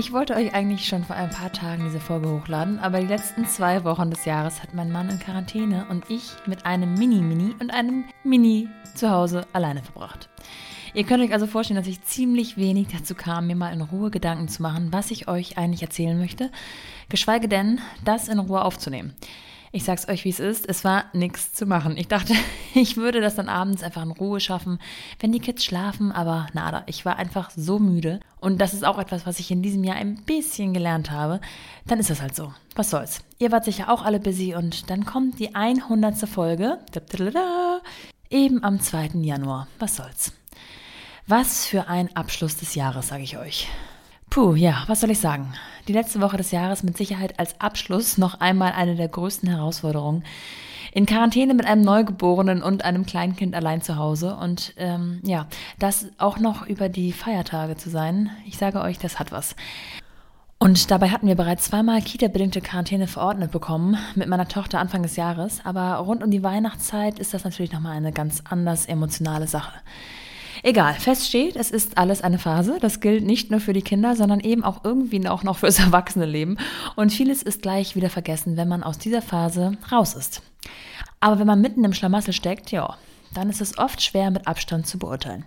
ich 0.00 0.12
wollte 0.14 0.34
euch 0.34 0.54
eigentlich 0.54 0.88
schon 0.88 1.04
vor 1.04 1.14
ein 1.14 1.28
paar 1.28 1.52
Tagen 1.52 1.84
diese 1.84 2.00
Folge 2.00 2.30
hochladen, 2.30 2.78
aber 2.78 3.00
die 3.00 3.06
letzten 3.06 3.44
zwei 3.44 3.84
Wochen 3.84 4.10
des 4.10 4.24
Jahres 4.24 4.62
hat 4.62 4.72
mein 4.72 4.90
Mann 4.90 5.10
in 5.10 5.18
Quarantäne 5.18 5.84
und 5.90 6.08
ich 6.08 6.22
mit 6.46 6.64
einem 6.64 6.94
Mini-Mini 6.94 7.54
und 7.60 7.70
einem 7.70 8.06
Mini 8.24 8.66
zu 8.94 9.10
Hause 9.10 9.46
alleine 9.52 9.82
verbracht. 9.82 10.30
Ihr 10.94 11.04
könnt 11.04 11.22
euch 11.22 11.34
also 11.34 11.46
vorstellen, 11.46 11.76
dass 11.76 11.86
ich 11.86 12.00
ziemlich 12.00 12.56
wenig 12.56 12.88
dazu 12.88 13.14
kam, 13.14 13.46
mir 13.46 13.56
mal 13.56 13.74
in 13.74 13.82
Ruhe 13.82 14.10
Gedanken 14.10 14.48
zu 14.48 14.62
machen, 14.62 14.88
was 14.90 15.10
ich 15.10 15.28
euch 15.28 15.58
eigentlich 15.58 15.82
erzählen 15.82 16.18
möchte, 16.18 16.50
geschweige 17.10 17.46
denn, 17.46 17.78
das 18.02 18.28
in 18.28 18.38
Ruhe 18.38 18.64
aufzunehmen. 18.64 19.12
Ich 19.72 19.84
sag's 19.84 20.08
euch, 20.08 20.24
wie 20.24 20.30
es 20.30 20.40
ist. 20.40 20.68
Es 20.68 20.82
war 20.82 21.04
nichts 21.12 21.52
zu 21.52 21.64
machen. 21.64 21.96
Ich 21.96 22.08
dachte, 22.08 22.34
ich 22.74 22.96
würde 22.96 23.20
das 23.20 23.36
dann 23.36 23.48
abends 23.48 23.82
einfach 23.82 24.02
in 24.02 24.10
Ruhe 24.10 24.40
schaffen, 24.40 24.80
wenn 25.20 25.30
die 25.30 25.38
Kids 25.38 25.64
schlafen, 25.64 26.10
aber 26.10 26.48
nada. 26.54 26.82
Ich 26.86 27.04
war 27.04 27.16
einfach 27.16 27.50
so 27.50 27.78
müde. 27.78 28.18
Und 28.40 28.60
das 28.60 28.74
ist 28.74 28.84
auch 28.84 28.98
etwas, 28.98 29.26
was 29.26 29.38
ich 29.38 29.50
in 29.50 29.62
diesem 29.62 29.84
Jahr 29.84 29.96
ein 29.96 30.16
bisschen 30.24 30.74
gelernt 30.74 31.10
habe. 31.12 31.40
Dann 31.86 32.00
ist 32.00 32.10
das 32.10 32.20
halt 32.20 32.34
so. 32.34 32.52
Was 32.74 32.90
soll's. 32.90 33.22
Ihr 33.38 33.52
wart 33.52 33.64
sicher 33.64 33.90
auch 33.90 34.02
alle 34.04 34.18
busy 34.18 34.54
und 34.54 34.90
dann 34.90 35.04
kommt 35.04 35.38
die 35.38 35.54
100. 35.54 36.28
Folge. 36.28 36.78
Eben 38.28 38.64
am 38.64 38.80
2. 38.80 39.10
Januar. 39.22 39.68
Was 39.78 39.96
soll's. 39.96 40.32
Was 41.28 41.66
für 41.66 41.86
ein 41.86 42.14
Abschluss 42.16 42.56
des 42.56 42.74
Jahres, 42.74 43.08
sage 43.08 43.22
ich 43.22 43.38
euch. 43.38 43.68
Puh, 44.30 44.54
ja, 44.54 44.84
was 44.86 45.00
soll 45.00 45.10
ich 45.10 45.18
sagen? 45.18 45.52
Die 45.88 45.92
letzte 45.92 46.20
Woche 46.20 46.36
des 46.36 46.52
Jahres 46.52 46.84
mit 46.84 46.96
Sicherheit 46.96 47.40
als 47.40 47.60
Abschluss 47.60 48.16
noch 48.16 48.38
einmal 48.40 48.70
eine 48.70 48.94
der 48.94 49.08
größten 49.08 49.48
Herausforderungen. 49.48 50.22
In 50.92 51.04
Quarantäne 51.04 51.52
mit 51.52 51.66
einem 51.66 51.82
Neugeborenen 51.82 52.62
und 52.62 52.84
einem 52.84 53.06
Kleinkind 53.06 53.56
allein 53.56 53.82
zu 53.82 53.96
Hause 53.96 54.36
und 54.36 54.72
ähm, 54.76 55.20
ja, 55.24 55.48
das 55.80 56.06
auch 56.18 56.38
noch 56.38 56.64
über 56.64 56.88
die 56.88 57.12
Feiertage 57.12 57.76
zu 57.76 57.90
sein. 57.90 58.30
Ich 58.46 58.56
sage 58.56 58.80
euch, 58.80 59.00
das 59.00 59.18
hat 59.18 59.32
was. 59.32 59.56
Und 60.60 60.92
dabei 60.92 61.08
hatten 61.08 61.26
wir 61.26 61.36
bereits 61.36 61.64
zweimal 61.64 62.00
Kita-bedingte 62.00 62.60
Quarantäne 62.60 63.08
verordnet 63.08 63.50
bekommen 63.50 63.96
mit 64.14 64.28
meiner 64.28 64.46
Tochter 64.46 64.78
Anfang 64.78 65.02
des 65.02 65.16
Jahres. 65.16 65.60
Aber 65.64 65.94
rund 65.94 66.22
um 66.22 66.30
die 66.30 66.44
Weihnachtszeit 66.44 67.18
ist 67.18 67.34
das 67.34 67.42
natürlich 67.42 67.72
nochmal 67.72 67.96
eine 67.96 68.12
ganz 68.12 68.42
anders 68.48 68.86
emotionale 68.86 69.48
Sache. 69.48 69.72
Egal, 70.62 70.94
fest 70.94 71.26
steht, 71.26 71.56
es 71.56 71.70
ist 71.70 71.96
alles 71.96 72.22
eine 72.22 72.38
Phase. 72.38 72.78
Das 72.80 73.00
gilt 73.00 73.24
nicht 73.24 73.50
nur 73.50 73.60
für 73.60 73.72
die 73.72 73.82
Kinder, 73.82 74.14
sondern 74.14 74.40
eben 74.40 74.62
auch 74.62 74.84
irgendwie 74.84 75.26
auch 75.28 75.42
noch 75.42 75.58
fürs 75.58 75.78
Erwachsenenleben. 75.80 76.58
Und 76.96 77.12
vieles 77.12 77.42
ist 77.42 77.62
gleich 77.62 77.96
wieder 77.96 78.10
vergessen, 78.10 78.56
wenn 78.56 78.68
man 78.68 78.82
aus 78.82 78.98
dieser 78.98 79.22
Phase 79.22 79.72
raus 79.90 80.14
ist. 80.14 80.42
Aber 81.20 81.38
wenn 81.38 81.46
man 81.46 81.60
mitten 81.60 81.84
im 81.84 81.94
Schlamassel 81.94 82.32
steckt, 82.32 82.70
ja, 82.70 82.96
dann 83.34 83.48
ist 83.48 83.60
es 83.60 83.78
oft 83.78 84.02
schwer 84.02 84.30
mit 84.30 84.46
Abstand 84.46 84.86
zu 84.86 84.98
beurteilen. 84.98 85.44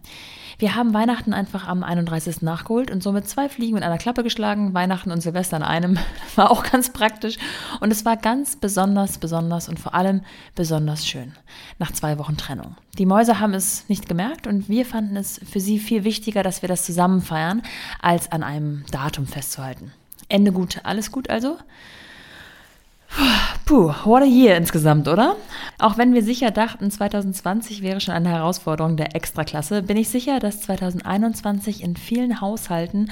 Wir 0.57 0.75
haben 0.75 0.93
Weihnachten 0.93 1.33
einfach 1.33 1.67
am 1.67 1.83
31. 1.83 2.41
nachgeholt 2.41 2.91
und 2.91 3.01
somit 3.01 3.27
zwei 3.27 3.49
Fliegen 3.49 3.73
mit 3.75 3.83
einer 3.83 3.97
Klappe 3.97 4.23
geschlagen. 4.23 4.73
Weihnachten 4.73 5.11
und 5.11 5.21
Silvester 5.21 5.57
in 5.57 5.63
einem. 5.63 5.97
War 6.35 6.51
auch 6.51 6.63
ganz 6.63 6.91
praktisch. 6.91 7.37
Und 7.79 7.91
es 7.91 8.05
war 8.05 8.17
ganz 8.17 8.55
besonders, 8.55 9.17
besonders 9.17 9.69
und 9.69 9.79
vor 9.79 9.93
allem 9.93 10.21
besonders 10.55 11.05
schön. 11.05 11.33
Nach 11.79 11.91
zwei 11.91 12.17
Wochen 12.17 12.37
Trennung. 12.37 12.75
Die 12.97 13.05
Mäuse 13.05 13.39
haben 13.39 13.53
es 13.53 13.87
nicht 13.89 14.07
gemerkt 14.07 14.47
und 14.47 14.69
wir 14.69 14.85
fanden 14.85 15.15
es 15.15 15.39
für 15.49 15.59
sie 15.59 15.79
viel 15.79 16.03
wichtiger, 16.03 16.43
dass 16.43 16.61
wir 16.61 16.69
das 16.69 16.85
zusammen 16.85 17.21
feiern, 17.21 17.61
als 18.01 18.31
an 18.31 18.43
einem 18.43 18.83
Datum 18.91 19.27
festzuhalten. 19.27 19.91
Ende 20.29 20.51
gut, 20.51 20.81
alles 20.83 21.11
gut 21.11 21.29
also? 21.29 21.57
Puh, 23.65 23.93
what 24.03 24.21
a 24.21 24.25
year 24.25 24.57
insgesamt, 24.57 25.07
oder? 25.07 25.37
Auch 25.79 25.97
wenn 25.97 26.13
wir 26.13 26.23
sicher 26.23 26.51
dachten, 26.51 26.91
2020 26.91 27.81
wäre 27.81 28.01
schon 28.01 28.13
eine 28.13 28.29
Herausforderung 28.29 28.97
der 28.97 29.15
Extraklasse, 29.15 29.83
bin 29.83 29.97
ich 29.97 30.09
sicher, 30.09 30.39
dass 30.39 30.61
2021 30.61 31.81
in 31.83 31.95
vielen 31.95 32.41
Haushalten 32.41 33.09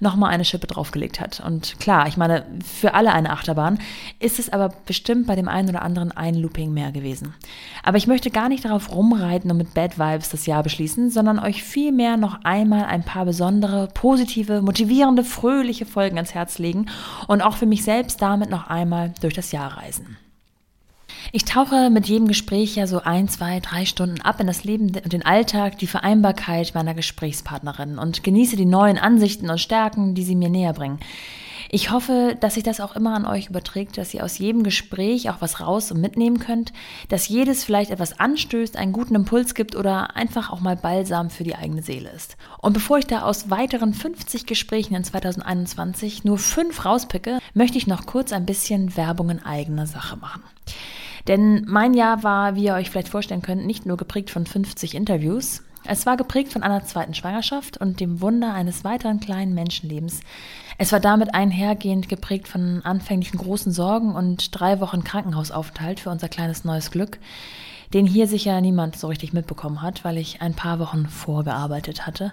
nochmal 0.00 0.30
eine 0.30 0.44
Schippe 0.44 0.66
draufgelegt 0.66 1.20
hat. 1.20 1.40
Und 1.40 1.78
klar, 1.80 2.06
ich 2.06 2.16
meine, 2.16 2.44
für 2.64 2.94
alle 2.94 3.12
eine 3.12 3.30
Achterbahn, 3.30 3.78
ist 4.20 4.38
es 4.38 4.52
aber 4.52 4.74
bestimmt 4.84 5.26
bei 5.26 5.36
dem 5.36 5.48
einen 5.48 5.70
oder 5.70 5.82
anderen 5.82 6.12
ein 6.12 6.34
Looping 6.34 6.72
mehr 6.72 6.92
gewesen. 6.92 7.34
Aber 7.82 7.96
ich 7.96 8.06
möchte 8.06 8.30
gar 8.30 8.48
nicht 8.48 8.64
darauf 8.64 8.92
rumreiten 8.92 9.50
und 9.50 9.56
mit 9.56 9.74
Bad 9.74 9.98
Vibes 9.98 10.28
das 10.30 10.46
Jahr 10.46 10.62
beschließen, 10.62 11.10
sondern 11.10 11.38
euch 11.38 11.62
vielmehr 11.62 12.16
noch 12.16 12.44
einmal 12.44 12.84
ein 12.84 13.04
paar 13.04 13.24
besondere, 13.24 13.88
positive, 13.94 14.60
motivierende, 14.62 15.24
fröhliche 15.24 15.86
Folgen 15.86 16.16
ans 16.16 16.34
Herz 16.34 16.58
legen 16.58 16.86
und 17.26 17.42
auch 17.42 17.56
für 17.56 17.66
mich 17.66 17.84
selbst 17.84 18.20
damit 18.20 18.50
noch 18.50 18.68
einmal 18.68 19.12
durch 19.20 19.34
das 19.34 19.43
Jahr 19.52 19.76
reisen. 19.76 20.16
Ich 21.32 21.44
tauche 21.44 21.90
mit 21.90 22.06
jedem 22.06 22.28
Gespräch 22.28 22.76
ja 22.76 22.86
so 22.86 23.00
ein, 23.00 23.28
zwei, 23.28 23.60
drei 23.60 23.86
Stunden 23.86 24.20
ab 24.20 24.40
in 24.40 24.46
das 24.46 24.64
Leben 24.64 24.92
und 25.02 25.12
den 25.12 25.24
Alltag, 25.24 25.78
die 25.78 25.86
Vereinbarkeit 25.86 26.74
meiner 26.74 26.94
Gesprächspartnerin 26.94 27.98
und 27.98 28.22
genieße 28.22 28.56
die 28.56 28.66
neuen 28.66 28.98
Ansichten 28.98 29.50
und 29.50 29.60
Stärken, 29.60 30.14
die 30.14 30.24
sie 30.24 30.36
mir 30.36 30.50
näher 30.50 30.72
bringen. 30.72 31.00
Ich 31.70 31.90
hoffe, 31.90 32.36
dass 32.40 32.54
sich 32.54 32.62
das 32.62 32.80
auch 32.80 32.94
immer 32.96 33.14
an 33.14 33.26
euch 33.26 33.48
überträgt, 33.48 33.98
dass 33.98 34.14
ihr 34.14 34.24
aus 34.24 34.38
jedem 34.38 34.62
Gespräch 34.62 35.30
auch 35.30 35.40
was 35.40 35.60
raus 35.60 35.90
und 35.90 36.00
mitnehmen 36.00 36.38
könnt, 36.38 36.72
dass 37.08 37.28
jedes 37.28 37.64
vielleicht 37.64 37.90
etwas 37.90 38.18
anstößt, 38.18 38.76
einen 38.76 38.92
guten 38.92 39.14
Impuls 39.14 39.54
gibt 39.54 39.76
oder 39.76 40.16
einfach 40.16 40.50
auch 40.50 40.60
mal 40.60 40.76
Balsam 40.76 41.30
für 41.30 41.44
die 41.44 41.56
eigene 41.56 41.82
Seele 41.82 42.10
ist. 42.10 42.36
Und 42.60 42.72
bevor 42.72 42.98
ich 42.98 43.06
da 43.06 43.22
aus 43.22 43.50
weiteren 43.50 43.94
50 43.94 44.46
Gesprächen 44.46 44.94
in 44.94 45.04
2021 45.04 46.24
nur 46.24 46.38
fünf 46.38 46.84
rauspicke, 46.84 47.38
möchte 47.54 47.78
ich 47.78 47.86
noch 47.86 48.06
kurz 48.06 48.32
ein 48.32 48.46
bisschen 48.46 48.96
Werbung 48.96 49.30
in 49.30 49.44
eigener 49.44 49.86
Sache 49.86 50.16
machen. 50.16 50.42
Denn 51.26 51.64
mein 51.66 51.94
Jahr 51.94 52.22
war, 52.22 52.54
wie 52.54 52.64
ihr 52.64 52.74
euch 52.74 52.90
vielleicht 52.90 53.08
vorstellen 53.08 53.42
könnt, 53.42 53.64
nicht 53.64 53.86
nur 53.86 53.96
geprägt 53.96 54.30
von 54.30 54.46
50 54.46 54.94
Interviews. 54.94 55.62
Es 55.86 56.06
war 56.06 56.16
geprägt 56.16 56.52
von 56.52 56.62
einer 56.62 56.84
zweiten 56.84 57.14
Schwangerschaft 57.14 57.76
und 57.76 58.00
dem 58.00 58.20
Wunder 58.20 58.54
eines 58.54 58.84
weiteren 58.84 59.20
kleinen 59.20 59.54
Menschenlebens. 59.54 60.20
Es 60.76 60.90
war 60.90 61.00
damit 61.00 61.34
einhergehend 61.34 62.08
geprägt 62.08 62.48
von 62.48 62.82
anfänglichen 62.84 63.38
großen 63.38 63.72
Sorgen 63.72 64.14
und 64.14 64.58
drei 64.58 64.80
Wochen 64.80 65.04
Krankenhausaufenthalt 65.04 66.00
für 66.00 66.10
unser 66.10 66.28
kleines 66.28 66.64
neues 66.64 66.90
Glück, 66.90 67.18
den 67.92 68.06
hier 68.06 68.26
sicher 68.26 68.60
niemand 68.60 68.96
so 68.96 69.06
richtig 69.06 69.32
mitbekommen 69.32 69.82
hat, 69.82 70.04
weil 70.04 70.18
ich 70.18 70.42
ein 70.42 70.54
paar 70.54 70.80
Wochen 70.80 71.06
vorgearbeitet 71.06 72.06
hatte. 72.06 72.32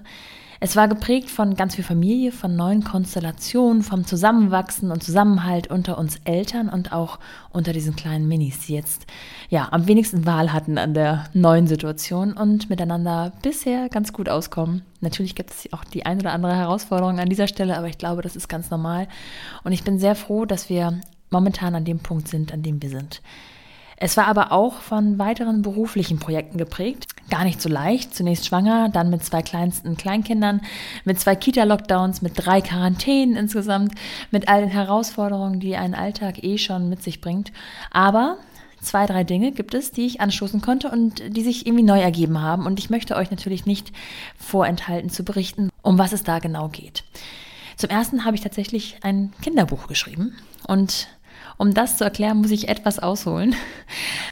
Es 0.63 0.75
war 0.75 0.87
geprägt 0.87 1.31
von 1.31 1.55
ganz 1.55 1.73
viel 1.73 1.83
Familie, 1.83 2.31
von 2.31 2.55
neuen 2.55 2.83
Konstellationen, 2.83 3.81
vom 3.81 4.05
Zusammenwachsen 4.05 4.91
und 4.91 5.03
Zusammenhalt 5.03 5.71
unter 5.71 5.97
uns 5.97 6.17
Eltern 6.23 6.69
und 6.69 6.93
auch 6.93 7.17
unter 7.49 7.73
diesen 7.73 7.95
kleinen 7.95 8.27
Minis, 8.27 8.67
die 8.67 8.75
jetzt 8.75 9.07
ja 9.49 9.69
am 9.71 9.87
wenigsten 9.87 10.27
Wahl 10.27 10.53
hatten 10.53 10.77
an 10.77 10.93
der 10.93 11.25
neuen 11.33 11.65
Situation 11.65 12.33
und 12.33 12.69
miteinander 12.69 13.33
bisher 13.41 13.89
ganz 13.89 14.13
gut 14.13 14.29
auskommen. 14.29 14.83
Natürlich 14.99 15.33
gibt 15.33 15.49
es 15.49 15.73
auch 15.73 15.83
die 15.83 16.05
ein 16.05 16.19
oder 16.19 16.31
andere 16.31 16.55
Herausforderung 16.55 17.17
an 17.17 17.29
dieser 17.29 17.47
Stelle, 17.47 17.75
aber 17.75 17.87
ich 17.87 17.97
glaube, 17.97 18.21
das 18.21 18.35
ist 18.35 18.47
ganz 18.47 18.69
normal. 18.69 19.07
Und 19.63 19.71
ich 19.71 19.83
bin 19.83 19.97
sehr 19.97 20.13
froh, 20.13 20.45
dass 20.45 20.69
wir 20.69 21.01
momentan 21.31 21.73
an 21.73 21.85
dem 21.85 21.97
Punkt 21.97 22.27
sind, 22.27 22.53
an 22.53 22.61
dem 22.61 22.83
wir 22.83 22.89
sind. 22.89 23.23
Es 23.97 24.17
war 24.17 24.25
aber 24.25 24.51
auch 24.51 24.75
von 24.75 25.19
weiteren 25.19 25.63
beruflichen 25.63 26.19
Projekten 26.19 26.57
geprägt. 26.57 27.10
Gar 27.31 27.45
nicht 27.45 27.61
so 27.61 27.69
leicht. 27.69 28.13
Zunächst 28.13 28.45
schwanger, 28.45 28.89
dann 28.89 29.09
mit 29.09 29.23
zwei 29.23 29.41
kleinsten 29.41 29.95
Kleinkindern, 29.95 30.59
mit 31.05 31.17
zwei 31.17 31.33
Kita-Lockdowns, 31.33 32.21
mit 32.21 32.33
drei 32.35 32.59
Quarantänen 32.59 33.37
insgesamt, 33.37 33.95
mit 34.31 34.49
all 34.49 34.59
den 34.59 34.69
Herausforderungen, 34.69 35.61
die 35.61 35.77
ein 35.77 35.95
Alltag 35.95 36.43
eh 36.43 36.57
schon 36.57 36.89
mit 36.89 37.01
sich 37.01 37.21
bringt. 37.21 37.53
Aber 37.89 38.37
zwei, 38.81 39.05
drei 39.05 39.23
Dinge 39.23 39.53
gibt 39.53 39.73
es, 39.73 39.91
die 39.93 40.05
ich 40.05 40.19
anstoßen 40.19 40.59
konnte 40.59 40.91
und 40.91 41.23
die 41.35 41.41
sich 41.41 41.65
irgendwie 41.65 41.85
neu 41.85 42.01
ergeben 42.01 42.41
haben. 42.41 42.65
Und 42.65 42.79
ich 42.79 42.89
möchte 42.89 43.15
euch 43.15 43.31
natürlich 43.31 43.65
nicht 43.65 43.93
vorenthalten 44.37 45.09
zu 45.09 45.23
berichten, 45.23 45.69
um 45.81 45.97
was 45.97 46.11
es 46.11 46.23
da 46.23 46.39
genau 46.39 46.67
geht. 46.67 47.05
Zum 47.77 47.89
ersten 47.89 48.25
habe 48.25 48.35
ich 48.35 48.41
tatsächlich 48.41 48.97
ein 49.03 49.31
Kinderbuch 49.41 49.87
geschrieben 49.87 50.35
und 50.67 51.07
um 51.61 51.75
das 51.75 51.97
zu 51.97 52.03
erklären, 52.03 52.37
muss 52.41 52.49
ich 52.49 52.69
etwas 52.69 52.97
ausholen. 52.97 53.55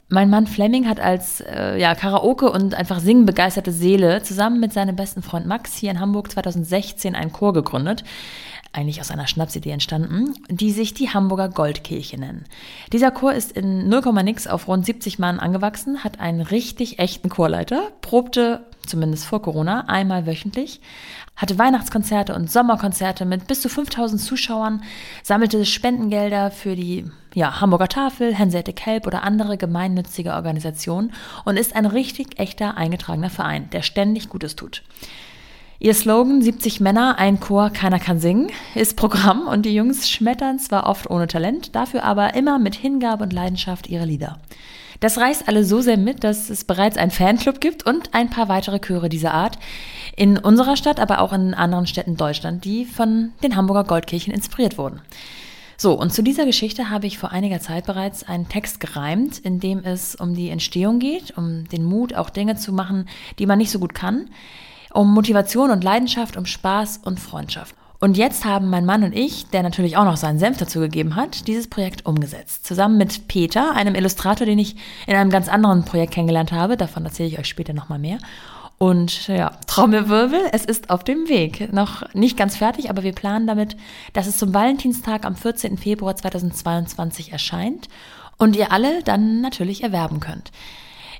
Mein 0.08 0.30
Mann 0.30 0.48
Fleming 0.48 0.88
hat 0.88 0.98
als 0.98 1.40
äh, 1.40 1.78
ja, 1.78 1.94
Karaoke 1.94 2.50
und 2.50 2.74
einfach 2.74 2.98
singen 2.98 3.24
begeisterte 3.24 3.70
Seele 3.70 4.24
zusammen 4.24 4.58
mit 4.58 4.72
seinem 4.72 4.96
besten 4.96 5.22
Freund 5.22 5.46
Max 5.46 5.76
hier 5.76 5.92
in 5.92 6.00
Hamburg 6.00 6.28
2016 6.32 7.14
einen 7.14 7.30
Chor 7.30 7.52
gegründet 7.52 8.02
eigentlich 8.72 9.00
aus 9.00 9.10
einer 9.10 9.26
Schnapsidee 9.26 9.70
entstanden, 9.70 10.34
die 10.48 10.70
sich 10.70 10.94
die 10.94 11.10
Hamburger 11.10 11.48
Goldkirche 11.48 12.18
nennen. 12.18 12.44
Dieser 12.92 13.10
Chor 13.10 13.32
ist 13.32 13.52
in 13.52 13.88
0, 13.88 14.22
nix 14.22 14.46
auf 14.46 14.68
rund 14.68 14.86
70 14.86 15.18
Mann 15.18 15.40
angewachsen, 15.40 16.04
hat 16.04 16.20
einen 16.20 16.40
richtig 16.40 16.98
echten 16.98 17.28
Chorleiter, 17.28 17.88
probte 18.00 18.64
zumindest 18.86 19.24
vor 19.24 19.42
Corona, 19.42 19.88
einmal 19.88 20.26
wöchentlich, 20.26 20.80
hatte 21.36 21.58
Weihnachtskonzerte 21.58 22.34
und 22.34 22.50
Sommerkonzerte 22.50 23.24
mit 23.24 23.46
bis 23.46 23.60
zu 23.60 23.68
5000 23.68 24.20
Zuschauern, 24.20 24.82
sammelte 25.22 25.64
Spendengelder 25.64 26.50
für 26.50 26.76
die 26.76 27.06
ja, 27.34 27.60
Hamburger 27.60 27.88
Tafel, 27.88 28.38
Hanseatic 28.38 28.84
Help 28.84 29.06
oder 29.06 29.22
andere 29.22 29.56
gemeinnützige 29.56 30.32
Organisationen 30.32 31.12
und 31.44 31.56
ist 31.56 31.76
ein 31.76 31.86
richtig 31.86 32.38
echter 32.38 32.76
eingetragener 32.76 33.30
Verein, 33.30 33.70
der 33.70 33.82
ständig 33.82 34.28
Gutes 34.28 34.56
tut. 34.56 34.82
Ihr 35.82 35.94
Slogan 35.94 36.42
70 36.42 36.80
Männer, 36.80 37.18
ein 37.18 37.40
Chor, 37.40 37.70
keiner 37.70 37.98
kann 37.98 38.20
singen 38.20 38.50
ist 38.74 38.98
Programm 38.98 39.48
und 39.48 39.64
die 39.64 39.74
Jungs 39.74 40.10
schmettern 40.10 40.58
zwar 40.58 40.86
oft 40.86 41.08
ohne 41.08 41.26
Talent, 41.26 41.74
dafür 41.74 42.04
aber 42.04 42.34
immer 42.34 42.58
mit 42.58 42.74
Hingabe 42.74 43.24
und 43.24 43.32
Leidenschaft 43.32 43.88
ihre 43.88 44.04
Lieder. 44.04 44.40
Das 45.00 45.16
reißt 45.16 45.48
alle 45.48 45.64
so 45.64 45.80
sehr 45.80 45.96
mit, 45.96 46.22
dass 46.22 46.50
es 46.50 46.64
bereits 46.64 46.98
einen 46.98 47.10
Fanclub 47.10 47.62
gibt 47.62 47.86
und 47.86 48.12
ein 48.12 48.28
paar 48.28 48.50
weitere 48.50 48.78
Chöre 48.78 49.08
dieser 49.08 49.32
Art 49.32 49.58
in 50.16 50.36
unserer 50.36 50.76
Stadt, 50.76 51.00
aber 51.00 51.22
auch 51.22 51.32
in 51.32 51.54
anderen 51.54 51.86
Städten 51.86 52.18
Deutschland, 52.18 52.66
die 52.66 52.84
von 52.84 53.32
den 53.42 53.56
Hamburger 53.56 53.84
Goldkirchen 53.84 54.34
inspiriert 54.34 54.76
wurden. 54.76 55.00
So, 55.78 55.98
und 55.98 56.12
zu 56.12 56.22
dieser 56.22 56.44
Geschichte 56.44 56.90
habe 56.90 57.06
ich 57.06 57.16
vor 57.16 57.30
einiger 57.30 57.60
Zeit 57.60 57.86
bereits 57.86 58.22
einen 58.22 58.50
Text 58.50 58.80
gereimt, 58.80 59.38
in 59.38 59.60
dem 59.60 59.78
es 59.82 60.14
um 60.14 60.34
die 60.34 60.50
Entstehung 60.50 60.98
geht, 60.98 61.38
um 61.38 61.66
den 61.68 61.84
Mut, 61.84 62.12
auch 62.12 62.28
Dinge 62.28 62.56
zu 62.56 62.70
machen, 62.70 63.08
die 63.38 63.46
man 63.46 63.56
nicht 63.56 63.70
so 63.70 63.78
gut 63.78 63.94
kann, 63.94 64.28
um 64.92 65.12
Motivation 65.12 65.70
und 65.70 65.84
Leidenschaft, 65.84 66.36
um 66.36 66.46
Spaß 66.46 67.00
und 67.04 67.20
Freundschaft. 67.20 67.74
Und 68.02 68.16
jetzt 68.16 68.46
haben 68.46 68.70
mein 68.70 68.86
Mann 68.86 69.04
und 69.04 69.14
ich, 69.14 69.48
der 69.50 69.62
natürlich 69.62 69.98
auch 69.98 70.04
noch 70.04 70.16
seinen 70.16 70.38
Senf 70.38 70.56
dazu 70.56 70.80
gegeben 70.80 71.16
hat, 71.16 71.46
dieses 71.46 71.68
Projekt 71.68 72.06
umgesetzt. 72.06 72.66
Zusammen 72.66 72.96
mit 72.96 73.28
Peter, 73.28 73.74
einem 73.74 73.94
Illustrator, 73.94 74.46
den 74.46 74.58
ich 74.58 74.76
in 75.06 75.14
einem 75.14 75.28
ganz 75.28 75.48
anderen 75.48 75.84
Projekt 75.84 76.14
kennengelernt 76.14 76.50
habe. 76.50 76.78
Davon 76.78 77.04
erzähle 77.04 77.28
ich 77.28 77.38
euch 77.38 77.48
später 77.48 77.74
nochmal 77.74 77.98
mehr. 77.98 78.18
Und 78.78 79.28
ja, 79.28 79.50
Trommelwirbel, 79.66 80.40
es 80.52 80.64
ist 80.64 80.88
auf 80.88 81.04
dem 81.04 81.28
Weg. 81.28 81.70
Noch 81.74 82.02
nicht 82.14 82.38
ganz 82.38 82.56
fertig, 82.56 82.88
aber 82.88 83.02
wir 83.02 83.12
planen 83.12 83.46
damit, 83.46 83.76
dass 84.14 84.26
es 84.26 84.38
zum 84.38 84.54
Valentinstag 84.54 85.26
am 85.26 85.36
14. 85.36 85.76
Februar 85.76 86.16
2022 86.16 87.32
erscheint 87.32 87.88
und 88.38 88.56
ihr 88.56 88.72
alle 88.72 89.02
dann 89.02 89.42
natürlich 89.42 89.82
erwerben 89.82 90.20
könnt. 90.20 90.50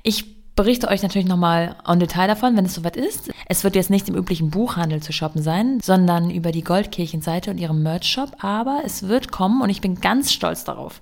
Ich 0.01 0.55
berichte 0.55 0.87
euch 0.87 1.03
natürlich 1.03 1.27
nochmal 1.27 1.75
en 1.87 1.99
Detail 1.99 2.27
davon, 2.27 2.57
wenn 2.57 2.65
es 2.65 2.73
soweit 2.73 2.97
ist. 2.97 3.30
Es 3.47 3.63
wird 3.63 3.75
jetzt 3.75 3.89
nicht 3.89 4.09
im 4.09 4.15
üblichen 4.15 4.49
Buchhandel 4.49 5.01
zu 5.01 5.11
shoppen 5.13 5.41
sein, 5.41 5.79
sondern 5.81 6.29
über 6.29 6.51
die 6.51 6.63
Goldkirchenseite 6.63 7.51
und 7.51 7.57
ihrem 7.57 7.83
Merch-Shop, 7.83 8.43
aber 8.43 8.81
es 8.85 9.07
wird 9.07 9.31
kommen 9.31 9.61
und 9.61 9.69
ich 9.69 9.81
bin 9.81 10.01
ganz 10.01 10.31
stolz 10.31 10.63
darauf. 10.63 11.01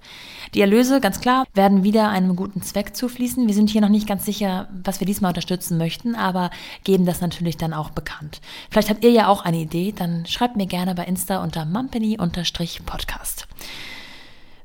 Die 0.54 0.62
Erlöse, 0.62 1.00
ganz 1.00 1.22
klar, 1.22 1.46
werden 1.54 1.84
wieder 1.84 2.10
einem 2.10 2.36
guten 2.36 2.62
Zweck 2.62 2.96
zufließen. 2.96 3.48
Wir 3.48 3.54
sind 3.54 3.70
hier 3.70 3.82
noch 3.82 3.90
nicht 3.90 4.08
ganz 4.08 4.26
sicher, 4.26 4.68
was 4.84 5.00
wir 5.00 5.08
diesmal 5.08 5.30
unterstützen 5.30 5.78
möchten, 5.78 6.16
aber 6.16 6.50
geben 6.84 7.06
das 7.06 7.22
natürlich 7.22 7.58
dann 7.58 7.74
auch 7.74 7.92
bekannt. 7.92 8.42
Vielleicht 8.70 8.90
habt 8.90 9.04
ihr 9.04 9.12
ja 9.12 9.28
auch 9.28 9.46
eine 9.46 9.58
Idee, 9.58 9.94
dann 9.96 10.26
schreibt 10.26 10.56
mir 10.56 10.66
gerne 10.66 10.96
bei 10.96 11.06
Insta 11.06 11.44
unter 11.44 11.66
mumpany-podcast. 11.66 13.48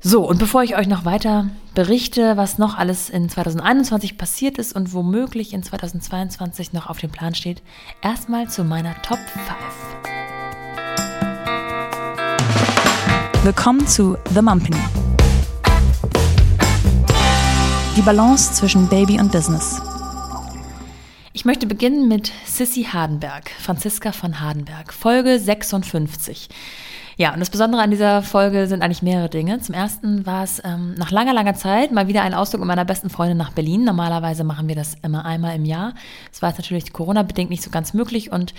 So, 0.06 0.28
und 0.28 0.38
bevor 0.38 0.62
ich 0.62 0.76
euch 0.76 0.86
noch 0.86 1.06
weiter 1.06 1.48
berichte, 1.74 2.36
was 2.36 2.58
noch 2.58 2.76
alles 2.76 3.08
in 3.08 3.30
2021 3.30 4.18
passiert 4.18 4.58
ist 4.58 4.76
und 4.76 4.92
womöglich 4.92 5.54
in 5.54 5.62
2022 5.62 6.74
noch 6.74 6.88
auf 6.88 6.98
dem 6.98 7.10
Plan 7.10 7.34
steht, 7.34 7.62
erstmal 8.02 8.46
zu 8.50 8.64
meiner 8.64 9.00
Top 9.00 9.16
5. 9.16 9.42
Willkommen 13.44 13.86
zu 13.86 14.18
The 14.34 14.42
Mumpany. 14.42 14.76
Die 17.96 18.02
Balance 18.02 18.52
zwischen 18.52 18.86
Baby 18.88 19.18
und 19.18 19.32
Business. 19.32 19.80
Ich 21.32 21.46
möchte 21.46 21.66
beginnen 21.66 22.08
mit 22.08 22.30
Sissy 22.44 22.84
Hardenberg, 22.84 23.50
Franziska 23.58 24.12
von 24.12 24.40
Hardenberg, 24.40 24.92
Folge 24.92 25.38
56. 25.38 26.50
Ja, 27.16 27.32
und 27.32 27.38
das 27.38 27.50
Besondere 27.50 27.80
an 27.80 27.92
dieser 27.92 28.22
Folge 28.22 28.66
sind 28.66 28.82
eigentlich 28.82 29.02
mehrere 29.02 29.28
Dinge. 29.28 29.60
Zum 29.60 29.74
ersten 29.74 30.26
war 30.26 30.42
es 30.42 30.60
ähm, 30.64 30.94
nach 30.94 31.12
langer, 31.12 31.32
langer 31.32 31.54
Zeit 31.54 31.92
mal 31.92 32.08
wieder 32.08 32.22
ein 32.22 32.34
Ausflug 32.34 32.60
mit 32.60 32.66
meiner 32.66 32.84
besten 32.84 33.08
Freundin 33.08 33.38
nach 33.38 33.52
Berlin. 33.52 33.84
Normalerweise 33.84 34.42
machen 34.42 34.66
wir 34.68 34.74
das 34.74 34.96
immer 35.02 35.24
einmal 35.24 35.54
im 35.54 35.64
Jahr. 35.64 35.94
Es 36.32 36.42
war 36.42 36.50
natürlich 36.50 36.92
Corona-bedingt 36.92 37.50
nicht 37.50 37.62
so 37.62 37.70
ganz 37.70 37.94
möglich. 37.94 38.32
Und 38.32 38.52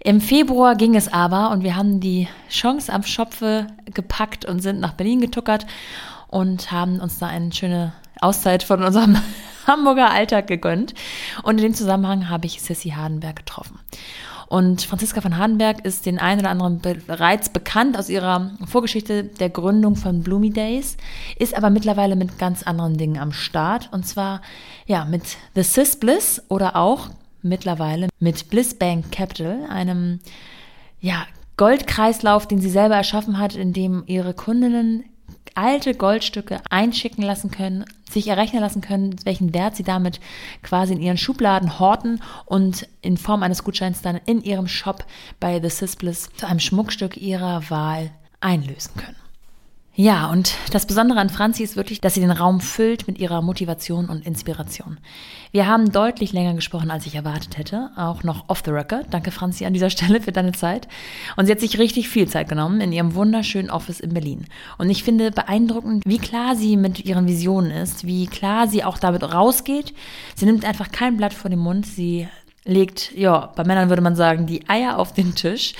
im 0.00 0.20
Februar 0.20 0.74
ging 0.76 0.94
es 0.96 1.10
aber 1.10 1.50
und 1.50 1.62
wir 1.62 1.76
haben 1.76 2.00
die 2.00 2.28
Chance 2.50 2.92
am 2.92 3.04
Schopfe 3.04 3.68
gepackt 3.86 4.44
und 4.44 4.60
sind 4.60 4.80
nach 4.80 4.92
Berlin 4.92 5.20
getuckert 5.20 5.66
und 6.28 6.70
haben 6.72 7.00
uns 7.00 7.18
da 7.18 7.28
eine 7.28 7.52
schöne 7.52 7.94
Auszeit 8.20 8.64
von 8.64 8.82
unserem 8.82 9.16
Hamburger 9.66 10.10
Alltag 10.10 10.46
gegönnt. 10.46 10.92
Und 11.42 11.56
in 11.56 11.62
dem 11.62 11.74
Zusammenhang 11.74 12.28
habe 12.28 12.44
ich 12.44 12.60
Sissy 12.60 12.90
Hardenberg 12.90 13.36
getroffen. 13.36 13.78
Und 14.54 14.82
Franziska 14.82 15.20
von 15.20 15.36
Hardenberg 15.36 15.84
ist 15.84 16.06
den 16.06 16.20
einen 16.20 16.38
oder 16.38 16.50
anderen 16.50 16.80
bereits 16.80 17.48
bekannt 17.48 17.98
aus 17.98 18.08
ihrer 18.08 18.52
Vorgeschichte 18.64 19.24
der 19.24 19.50
Gründung 19.50 19.96
von 19.96 20.22
Bloomy 20.22 20.50
Days, 20.50 20.96
ist 21.40 21.56
aber 21.56 21.70
mittlerweile 21.70 22.14
mit 22.14 22.38
ganz 22.38 22.62
anderen 22.62 22.96
Dingen 22.96 23.18
am 23.18 23.32
Start. 23.32 23.88
Und 23.92 24.06
zwar 24.06 24.42
ja 24.86 25.06
mit 25.06 25.38
The 25.56 25.64
Sis 25.64 25.96
Bliss 25.96 26.40
oder 26.46 26.76
auch 26.76 27.10
mittlerweile 27.42 28.06
mit 28.20 28.48
Bliss 28.48 28.74
Bank 28.74 29.10
Capital, 29.10 29.66
einem 29.68 30.20
ja, 31.00 31.26
Goldkreislauf, 31.56 32.46
den 32.46 32.60
sie 32.60 32.70
selber 32.70 32.94
erschaffen 32.94 33.40
hat, 33.40 33.56
in 33.56 33.72
dem 33.72 34.04
ihre 34.06 34.34
Kundinnen 34.34 35.02
alte 35.54 35.94
Goldstücke 35.94 36.60
einschicken 36.70 37.22
lassen 37.22 37.50
können, 37.50 37.84
sich 38.10 38.28
errechnen 38.28 38.60
lassen 38.60 38.80
können, 38.80 39.16
welchen 39.24 39.54
Wert 39.54 39.76
sie 39.76 39.82
damit 39.82 40.20
quasi 40.62 40.92
in 40.94 41.00
ihren 41.00 41.18
Schubladen 41.18 41.78
horten 41.78 42.20
und 42.46 42.88
in 43.02 43.16
Form 43.16 43.42
eines 43.42 43.64
Gutscheins 43.64 44.02
dann 44.02 44.20
in 44.26 44.42
ihrem 44.42 44.68
Shop 44.68 45.04
bei 45.40 45.60
The 45.60 45.70
Sisbliss 45.70 46.30
zu 46.36 46.46
einem 46.46 46.60
Schmuckstück 46.60 47.16
ihrer 47.16 47.70
Wahl 47.70 48.10
einlösen 48.40 48.94
können. 48.96 49.23
Ja, 49.96 50.28
und 50.28 50.56
das 50.72 50.86
Besondere 50.86 51.20
an 51.20 51.30
Franzi 51.30 51.62
ist 51.62 51.76
wirklich, 51.76 52.00
dass 52.00 52.14
sie 52.14 52.20
den 52.20 52.32
Raum 52.32 52.60
füllt 52.60 53.06
mit 53.06 53.18
ihrer 53.18 53.42
Motivation 53.42 54.08
und 54.08 54.26
Inspiration. 54.26 54.98
Wir 55.52 55.68
haben 55.68 55.92
deutlich 55.92 56.32
länger 56.32 56.54
gesprochen, 56.54 56.90
als 56.90 57.06
ich 57.06 57.14
erwartet 57.14 57.58
hätte, 57.58 57.90
auch 57.94 58.24
noch 58.24 58.48
off 58.48 58.62
the 58.64 58.72
record. 58.72 59.06
Danke 59.10 59.30
Franzi 59.30 59.66
an 59.66 59.72
dieser 59.72 59.90
Stelle 59.94 60.20
für 60.20 60.32
deine 60.32 60.50
Zeit. 60.50 60.88
Und 61.36 61.46
sie 61.46 61.52
hat 61.52 61.60
sich 61.60 61.78
richtig 61.78 62.08
viel 62.08 62.26
Zeit 62.26 62.48
genommen 62.48 62.80
in 62.80 62.90
ihrem 62.90 63.14
wunderschönen 63.14 63.70
Office 63.70 64.00
in 64.00 64.12
Berlin. 64.12 64.46
Und 64.78 64.90
ich 64.90 65.04
finde 65.04 65.30
beeindruckend, 65.30 66.02
wie 66.04 66.18
klar 66.18 66.56
sie 66.56 66.76
mit 66.76 67.04
ihren 67.04 67.28
Visionen 67.28 67.70
ist, 67.70 68.04
wie 68.04 68.26
klar 68.26 68.66
sie 68.66 68.82
auch 68.82 68.98
damit 68.98 69.22
rausgeht. 69.22 69.94
Sie 70.34 70.46
nimmt 70.46 70.64
einfach 70.64 70.90
kein 70.90 71.16
Blatt 71.16 71.34
vor 71.34 71.50
den 71.50 71.60
Mund, 71.60 71.86
sie 71.86 72.26
legt, 72.64 73.12
ja, 73.14 73.52
bei 73.54 73.62
Männern 73.62 73.90
würde 73.90 74.02
man 74.02 74.16
sagen, 74.16 74.46
die 74.46 74.68
Eier 74.68 74.98
auf 74.98 75.12
den 75.12 75.36
Tisch 75.36 75.74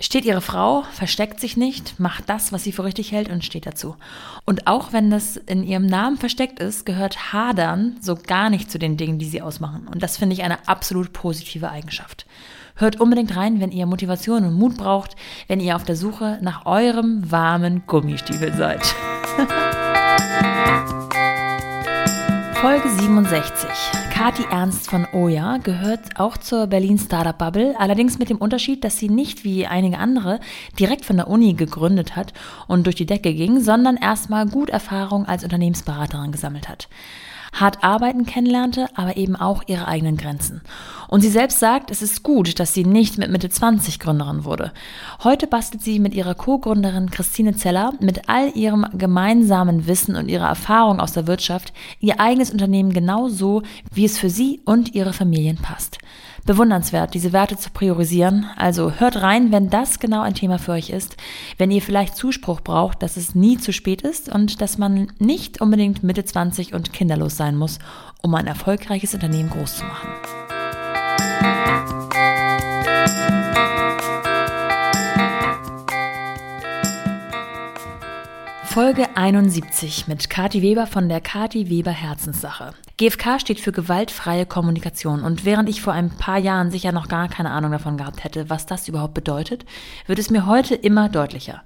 steht 0.00 0.24
ihre 0.24 0.40
Frau, 0.40 0.84
versteckt 0.92 1.40
sich 1.40 1.56
nicht, 1.56 1.98
macht 1.98 2.28
das, 2.28 2.52
was 2.52 2.64
sie 2.64 2.72
für 2.72 2.84
richtig 2.84 3.12
hält 3.12 3.30
und 3.30 3.44
steht 3.44 3.66
dazu. 3.66 3.96
Und 4.44 4.66
auch 4.66 4.92
wenn 4.92 5.10
das 5.10 5.36
in 5.36 5.64
ihrem 5.64 5.86
Namen 5.86 6.18
versteckt 6.18 6.60
ist, 6.60 6.84
gehört 6.84 7.32
Hadern 7.32 7.96
so 8.00 8.14
gar 8.14 8.50
nicht 8.50 8.70
zu 8.70 8.78
den 8.78 8.96
Dingen, 8.96 9.18
die 9.18 9.26
sie 9.26 9.40
ausmachen. 9.42 9.88
Und 9.88 10.02
das 10.02 10.18
finde 10.18 10.34
ich 10.34 10.42
eine 10.42 10.68
absolut 10.68 11.12
positive 11.12 11.70
Eigenschaft. 11.70 12.26
Hört 12.74 13.00
unbedingt 13.00 13.34
rein, 13.36 13.58
wenn 13.60 13.72
ihr 13.72 13.86
Motivation 13.86 14.44
und 14.44 14.52
Mut 14.52 14.76
braucht, 14.76 15.16
wenn 15.48 15.60
ihr 15.60 15.76
auf 15.76 15.84
der 15.84 15.96
Suche 15.96 16.38
nach 16.42 16.66
eurem 16.66 17.30
warmen 17.30 17.84
Gummistiefel 17.86 18.52
seid. 18.54 18.84
Folge 22.60 22.90
67. 22.90 24.05
Kati 24.16 24.44
Ernst 24.50 24.88
von 24.88 25.06
Oja 25.12 25.58
gehört 25.58 26.18
auch 26.18 26.38
zur 26.38 26.68
Berlin 26.68 26.98
Startup 26.98 27.36
Bubble, 27.36 27.74
allerdings 27.78 28.18
mit 28.18 28.30
dem 28.30 28.38
Unterschied, 28.38 28.82
dass 28.82 28.96
sie 28.96 29.10
nicht 29.10 29.44
wie 29.44 29.66
einige 29.66 29.98
andere 29.98 30.40
direkt 30.80 31.04
von 31.04 31.16
der 31.16 31.28
Uni 31.28 31.52
gegründet 31.52 32.16
hat 32.16 32.32
und 32.66 32.86
durch 32.86 32.96
die 32.96 33.04
Decke 33.04 33.34
ging, 33.34 33.60
sondern 33.60 33.98
erstmal 33.98 34.46
gut 34.46 34.70
Erfahrung 34.70 35.26
als 35.26 35.44
Unternehmensberaterin 35.44 36.32
gesammelt 36.32 36.66
hat 36.66 36.88
hart 37.52 37.82
arbeiten 37.84 38.26
kennenlernte, 38.26 38.88
aber 38.94 39.16
eben 39.16 39.36
auch 39.36 39.62
ihre 39.66 39.88
eigenen 39.88 40.16
Grenzen. 40.16 40.62
Und 41.08 41.20
sie 41.20 41.28
selbst 41.28 41.60
sagt, 41.60 41.90
es 41.90 42.02
ist 42.02 42.22
gut, 42.22 42.58
dass 42.58 42.74
sie 42.74 42.84
nicht 42.84 43.18
mit 43.18 43.30
Mitte 43.30 43.48
20 43.48 44.00
Gründerin 44.00 44.44
wurde. 44.44 44.72
Heute 45.22 45.46
bastelt 45.46 45.82
sie 45.82 45.98
mit 45.98 46.14
ihrer 46.14 46.34
Co-Gründerin 46.34 47.10
Christine 47.10 47.54
Zeller 47.56 47.92
mit 48.00 48.28
all 48.28 48.50
ihrem 48.56 48.86
gemeinsamen 48.92 49.86
Wissen 49.86 50.16
und 50.16 50.28
ihrer 50.28 50.48
Erfahrung 50.48 51.00
aus 51.00 51.12
der 51.12 51.26
Wirtschaft 51.26 51.72
ihr 52.00 52.20
eigenes 52.20 52.50
Unternehmen 52.50 52.92
genau 52.92 53.28
so, 53.28 53.62
wie 53.92 54.04
es 54.04 54.18
für 54.18 54.30
sie 54.30 54.60
und 54.64 54.94
ihre 54.94 55.12
Familien 55.12 55.56
passt 55.56 55.98
bewundernswert, 56.46 57.14
diese 57.14 57.32
Werte 57.32 57.56
zu 57.56 57.70
priorisieren. 57.70 58.46
Also 58.56 58.92
hört 58.92 59.20
rein, 59.20 59.52
wenn 59.52 59.68
das 59.68 59.98
genau 59.98 60.22
ein 60.22 60.34
Thema 60.34 60.58
für 60.58 60.72
euch 60.72 60.90
ist. 60.90 61.16
Wenn 61.58 61.70
ihr 61.70 61.82
vielleicht 61.82 62.16
Zuspruch 62.16 62.60
braucht, 62.60 63.02
dass 63.02 63.16
es 63.16 63.34
nie 63.34 63.58
zu 63.58 63.72
spät 63.72 64.02
ist 64.02 64.32
und 64.32 64.60
dass 64.60 64.78
man 64.78 65.12
nicht 65.18 65.60
unbedingt 65.60 66.02
Mitte 66.02 66.24
20 66.24 66.72
und 66.72 66.92
kinderlos 66.92 67.36
sein 67.36 67.56
muss, 67.56 67.78
um 68.22 68.34
ein 68.34 68.46
erfolgreiches 68.46 69.14
Unternehmen 69.14 69.50
groß 69.50 69.76
zu 69.76 69.84
machen. 69.84 71.95
Folge 78.76 79.16
71 79.16 80.06
mit 80.06 80.28
Kati 80.28 80.60
Weber 80.60 80.86
von 80.86 81.08
der 81.08 81.22
Kati 81.22 81.70
Weber 81.70 81.92
Herzenssache. 81.92 82.74
GFK 82.98 83.40
steht 83.40 83.58
für 83.58 83.72
gewaltfreie 83.72 84.44
Kommunikation 84.44 85.22
und 85.22 85.46
während 85.46 85.70
ich 85.70 85.80
vor 85.80 85.94
ein 85.94 86.10
paar 86.10 86.36
Jahren 86.36 86.70
sicher 86.70 86.92
noch 86.92 87.08
gar 87.08 87.28
keine 87.28 87.52
Ahnung 87.52 87.72
davon 87.72 87.96
gehabt 87.96 88.22
hätte, 88.22 88.50
was 88.50 88.66
das 88.66 88.86
überhaupt 88.86 89.14
bedeutet, 89.14 89.64
wird 90.06 90.18
es 90.18 90.28
mir 90.28 90.44
heute 90.44 90.74
immer 90.74 91.08
deutlicher. 91.08 91.62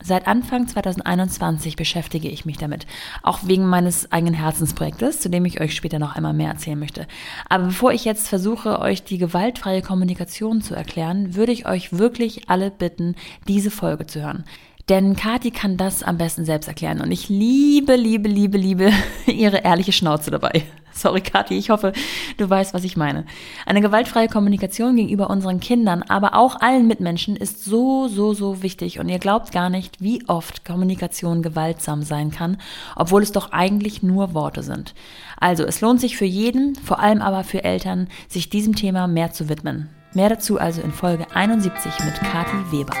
Seit 0.00 0.28
Anfang 0.28 0.68
2021 0.68 1.74
beschäftige 1.74 2.28
ich 2.28 2.44
mich 2.44 2.58
damit, 2.58 2.86
auch 3.24 3.40
wegen 3.42 3.66
meines 3.66 4.12
eigenen 4.12 4.34
Herzensprojektes, 4.34 5.18
zu 5.18 5.28
dem 5.28 5.46
ich 5.46 5.60
euch 5.60 5.74
später 5.74 5.98
noch 5.98 6.14
einmal 6.14 6.32
mehr 6.32 6.50
erzählen 6.50 6.78
möchte. 6.78 7.08
Aber 7.48 7.64
bevor 7.64 7.90
ich 7.90 8.04
jetzt 8.04 8.28
versuche, 8.28 8.78
euch 8.78 9.02
die 9.02 9.18
gewaltfreie 9.18 9.82
Kommunikation 9.82 10.62
zu 10.62 10.76
erklären, 10.76 11.34
würde 11.34 11.50
ich 11.50 11.66
euch 11.66 11.98
wirklich 11.98 12.48
alle 12.48 12.70
bitten, 12.70 13.16
diese 13.48 13.72
Folge 13.72 14.06
zu 14.06 14.22
hören. 14.22 14.44
Denn 14.88 15.16
Kati 15.16 15.50
kann 15.50 15.76
das 15.76 16.04
am 16.04 16.16
besten 16.16 16.44
selbst 16.44 16.68
erklären 16.68 17.00
und 17.00 17.10
ich 17.10 17.28
liebe, 17.28 17.96
liebe, 17.96 18.28
liebe, 18.28 18.56
liebe 18.56 18.92
ihre 19.26 19.58
ehrliche 19.58 19.92
Schnauze 19.92 20.30
dabei. 20.30 20.62
Sorry, 20.92 21.20
Kathi, 21.20 21.58
ich 21.58 21.70
hoffe, 21.70 21.92
du 22.38 22.48
weißt, 22.48 22.72
was 22.72 22.84
ich 22.84 22.96
meine. 22.96 23.26
Eine 23.66 23.82
gewaltfreie 23.82 24.28
Kommunikation 24.28 24.96
gegenüber 24.96 25.28
unseren 25.28 25.60
Kindern, 25.60 26.02
aber 26.04 26.34
auch 26.34 26.60
allen 26.60 26.86
Mitmenschen 26.86 27.36
ist 27.36 27.64
so, 27.64 28.08
so, 28.08 28.32
so 28.32 28.62
wichtig. 28.62 28.98
Und 28.98 29.08
ihr 29.10 29.18
glaubt 29.18 29.52
gar 29.52 29.68
nicht, 29.68 30.00
wie 30.00 30.26
oft 30.26 30.64
Kommunikation 30.64 31.42
gewaltsam 31.42 32.02
sein 32.02 32.30
kann, 32.30 32.56
obwohl 32.94 33.22
es 33.22 33.32
doch 33.32 33.52
eigentlich 33.52 34.02
nur 34.02 34.32
Worte 34.32 34.62
sind. 34.62 34.94
Also, 35.38 35.64
es 35.64 35.82
lohnt 35.82 36.00
sich 36.00 36.16
für 36.16 36.24
jeden, 36.24 36.76
vor 36.76 37.00
allem 37.00 37.20
aber 37.20 37.44
für 37.44 37.62
Eltern, 37.62 38.08
sich 38.28 38.48
diesem 38.48 38.74
Thema 38.74 39.06
mehr 39.06 39.32
zu 39.32 39.50
widmen. 39.50 39.90
Mehr 40.14 40.30
dazu 40.30 40.58
also 40.58 40.80
in 40.80 40.92
Folge 40.92 41.26
71 41.34 41.92
mit 42.06 42.14
Kathi 42.20 42.56
Weber. 42.70 42.94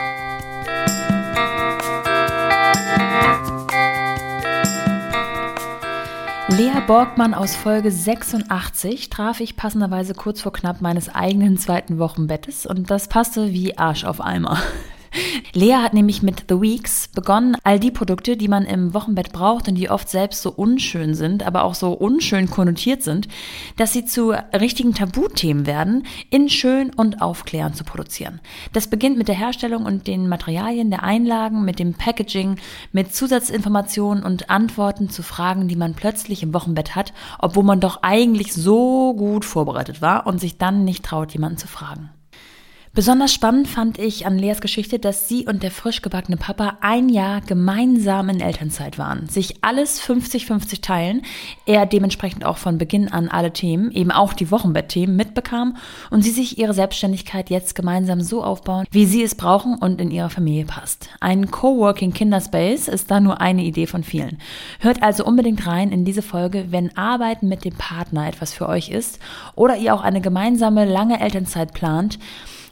Lea 6.56 6.80
Borgmann 6.86 7.34
aus 7.34 7.54
Folge 7.54 7.90
86 7.90 9.10
traf 9.10 9.40
ich 9.40 9.56
passenderweise 9.56 10.14
kurz 10.14 10.40
vor 10.40 10.54
knapp 10.54 10.80
meines 10.80 11.14
eigenen 11.14 11.58
zweiten 11.58 11.98
Wochenbettes 11.98 12.64
und 12.64 12.90
das 12.90 13.08
passte 13.08 13.52
wie 13.52 13.76
Arsch 13.76 14.04
auf 14.04 14.22
Eimer. 14.22 14.58
Lea 15.52 15.76
hat 15.76 15.94
nämlich 15.94 16.22
mit 16.22 16.44
The 16.48 16.60
Weeks 16.60 17.08
begonnen, 17.08 17.56
all 17.62 17.78
die 17.78 17.90
Produkte, 17.90 18.36
die 18.36 18.48
man 18.48 18.64
im 18.64 18.94
Wochenbett 18.94 19.32
braucht 19.32 19.68
und 19.68 19.76
die 19.76 19.90
oft 19.90 20.08
selbst 20.08 20.42
so 20.42 20.50
unschön 20.50 21.14
sind, 21.14 21.46
aber 21.46 21.64
auch 21.64 21.74
so 21.74 21.92
unschön 21.92 22.50
konnotiert 22.50 23.02
sind, 23.02 23.28
dass 23.76 23.92
sie 23.92 24.04
zu 24.04 24.30
richtigen 24.58 24.94
Tabuthemen 24.94 25.66
werden, 25.66 26.06
in 26.30 26.48
schön 26.48 26.92
und 26.94 27.22
aufklärend 27.22 27.76
zu 27.76 27.84
produzieren. 27.84 28.40
Das 28.72 28.88
beginnt 28.88 29.18
mit 29.18 29.28
der 29.28 29.34
Herstellung 29.34 29.84
und 29.84 30.06
den 30.06 30.28
Materialien 30.28 30.90
der 30.90 31.02
Einlagen, 31.02 31.64
mit 31.64 31.78
dem 31.78 31.94
Packaging, 31.94 32.56
mit 32.92 33.14
Zusatzinformationen 33.14 34.24
und 34.24 34.50
Antworten 34.50 35.10
zu 35.10 35.22
Fragen, 35.22 35.68
die 35.68 35.76
man 35.76 35.94
plötzlich 35.94 36.42
im 36.42 36.52
Wochenbett 36.54 36.94
hat, 36.94 37.12
obwohl 37.38 37.64
man 37.64 37.80
doch 37.80 38.02
eigentlich 38.02 38.52
so 38.52 39.14
gut 39.14 39.44
vorbereitet 39.44 40.02
war 40.02 40.26
und 40.26 40.40
sich 40.40 40.58
dann 40.58 40.84
nicht 40.84 41.04
traut, 41.04 41.32
jemanden 41.32 41.58
zu 41.58 41.68
fragen. 41.68 42.10
Besonders 42.96 43.34
spannend 43.34 43.68
fand 43.68 43.98
ich 43.98 44.24
an 44.24 44.38
Leas 44.38 44.62
Geschichte, 44.62 44.98
dass 44.98 45.28
sie 45.28 45.44
und 45.44 45.62
der 45.62 45.70
frisch 45.70 46.00
gebackene 46.00 46.38
Papa 46.38 46.78
ein 46.80 47.10
Jahr 47.10 47.42
gemeinsam 47.42 48.30
in 48.30 48.40
Elternzeit 48.40 48.96
waren, 48.96 49.28
sich 49.28 49.56
alles 49.60 50.00
50-50 50.00 50.80
teilen, 50.80 51.20
er 51.66 51.84
dementsprechend 51.84 52.46
auch 52.46 52.56
von 52.56 52.78
Beginn 52.78 53.12
an 53.12 53.28
alle 53.28 53.52
Themen, 53.52 53.90
eben 53.90 54.10
auch 54.10 54.32
die 54.32 54.50
Wochenbettthemen 54.50 55.14
mitbekam 55.14 55.76
und 56.10 56.22
sie 56.22 56.30
sich 56.30 56.56
ihre 56.56 56.72
Selbstständigkeit 56.72 57.50
jetzt 57.50 57.74
gemeinsam 57.74 58.22
so 58.22 58.42
aufbauen, 58.42 58.86
wie 58.90 59.04
sie 59.04 59.22
es 59.22 59.34
brauchen 59.34 59.74
und 59.74 60.00
in 60.00 60.10
ihrer 60.10 60.30
Familie 60.30 60.64
passt. 60.64 61.10
Ein 61.20 61.50
Coworking 61.50 62.14
Kinderspace 62.14 62.88
ist 62.88 63.10
da 63.10 63.20
nur 63.20 63.42
eine 63.42 63.64
Idee 63.64 63.86
von 63.86 64.04
vielen. 64.04 64.38
Hört 64.80 65.02
also 65.02 65.22
unbedingt 65.26 65.66
rein 65.66 65.92
in 65.92 66.06
diese 66.06 66.22
Folge, 66.22 66.68
wenn 66.70 66.96
Arbeiten 66.96 67.46
mit 67.46 67.66
dem 67.66 67.74
Partner 67.74 68.26
etwas 68.26 68.54
für 68.54 68.66
euch 68.66 68.88
ist 68.88 69.18
oder 69.54 69.76
ihr 69.76 69.94
auch 69.94 70.02
eine 70.02 70.22
gemeinsame 70.22 70.86
lange 70.86 71.20
Elternzeit 71.20 71.74
plant, 71.74 72.18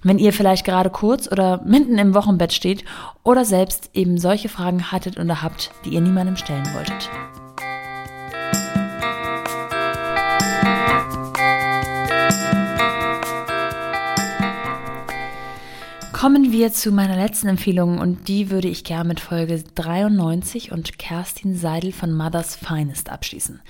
wenn 0.04 0.18
ihr 0.18 0.32
vielleicht 0.32 0.64
gerade 0.64 0.90
kurz 0.90 1.30
oder 1.30 1.62
mitten 1.64 1.98
im 1.98 2.14
Wochenbett 2.14 2.52
steht 2.52 2.84
oder 3.24 3.44
selbst 3.44 3.90
eben 3.94 4.18
solche 4.18 4.48
Fragen 4.48 4.92
hattet 4.92 5.18
oder 5.18 5.42
habt, 5.42 5.72
die 5.84 5.90
ihr 5.90 6.00
niemandem 6.00 6.36
stellen 6.36 6.66
wolltet. 6.74 7.10
Kommen 16.12 16.52
wir 16.52 16.72
zu 16.72 16.90
meiner 16.90 17.16
letzten 17.16 17.48
Empfehlung 17.48 17.98
und 17.98 18.28
die 18.28 18.48
würde 18.48 18.68
ich 18.68 18.84
gerne 18.84 19.08
mit 19.08 19.20
Folge 19.20 19.62
93 19.74 20.72
und 20.72 20.98
Kerstin 20.98 21.54
Seidel 21.54 21.92
von 21.92 22.14
Mothers 22.14 22.56
Finest 22.56 23.10
abschließen. 23.10 23.60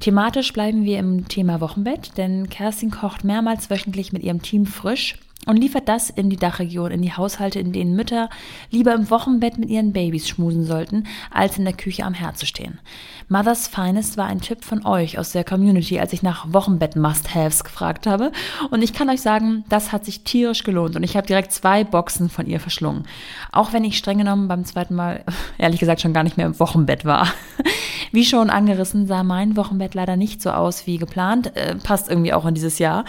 Thematisch 0.00 0.52
bleiben 0.52 0.84
wir 0.84 0.98
im 0.98 1.28
Thema 1.28 1.62
Wochenbett, 1.62 2.18
denn 2.18 2.50
Kerstin 2.50 2.90
kocht 2.90 3.24
mehrmals 3.24 3.70
wöchentlich 3.70 4.12
mit 4.12 4.22
ihrem 4.22 4.42
Team 4.42 4.66
frisch 4.66 5.16
und 5.46 5.56
liefert 5.56 5.88
das 5.88 6.10
in 6.10 6.30
die 6.30 6.36
Dachregion, 6.36 6.90
in 6.90 7.02
die 7.02 7.12
Haushalte, 7.12 7.58
in 7.58 7.72
denen 7.72 7.96
Mütter 7.96 8.28
lieber 8.70 8.94
im 8.94 9.10
Wochenbett 9.10 9.58
mit 9.58 9.68
ihren 9.68 9.92
Babys 9.92 10.28
schmusen 10.28 10.64
sollten, 10.64 11.06
als 11.30 11.58
in 11.58 11.64
der 11.64 11.74
Küche 11.74 12.04
am 12.04 12.14
Herd 12.14 12.38
zu 12.38 12.46
stehen. 12.46 12.80
Mother's 13.28 13.68
Finest 13.68 14.16
war 14.16 14.26
ein 14.26 14.40
Tipp 14.40 14.64
von 14.64 14.84
euch 14.84 15.18
aus 15.18 15.32
der 15.32 15.44
Community, 15.44 15.98
als 15.98 16.12
ich 16.12 16.22
nach 16.22 16.52
Wochenbett-Must-Haves 16.52 17.64
gefragt 17.64 18.06
habe. 18.06 18.32
Und 18.70 18.82
ich 18.82 18.92
kann 18.92 19.08
euch 19.08 19.22
sagen, 19.22 19.64
das 19.68 19.92
hat 19.92 20.04
sich 20.04 20.24
tierisch 20.24 20.62
gelohnt 20.62 20.96
und 20.96 21.02
ich 21.02 21.16
habe 21.16 21.26
direkt 21.26 21.52
zwei 21.52 21.84
Boxen 21.84 22.28
von 22.28 22.46
ihr 22.46 22.60
verschlungen. 22.60 23.06
Auch 23.50 23.72
wenn 23.72 23.84
ich 23.84 23.96
streng 23.96 24.18
genommen 24.18 24.48
beim 24.48 24.64
zweiten 24.64 24.94
Mal, 24.94 25.24
ehrlich 25.58 25.80
gesagt, 25.80 26.00
schon 26.00 26.12
gar 26.12 26.22
nicht 26.22 26.36
mehr 26.36 26.46
im 26.46 26.58
Wochenbett 26.60 27.04
war. 27.04 27.28
Wie 28.12 28.24
schon 28.24 28.50
angerissen, 28.50 29.06
sah 29.06 29.24
mein 29.24 29.56
Wochenbett 29.56 29.94
leider 29.94 30.16
nicht 30.16 30.40
so 30.40 30.50
aus 30.50 30.86
wie 30.86 30.98
geplant, 30.98 31.56
äh, 31.56 31.74
passt 31.74 32.08
irgendwie 32.08 32.32
auch 32.32 32.46
in 32.46 32.54
dieses 32.54 32.78
Jahr. 32.78 33.04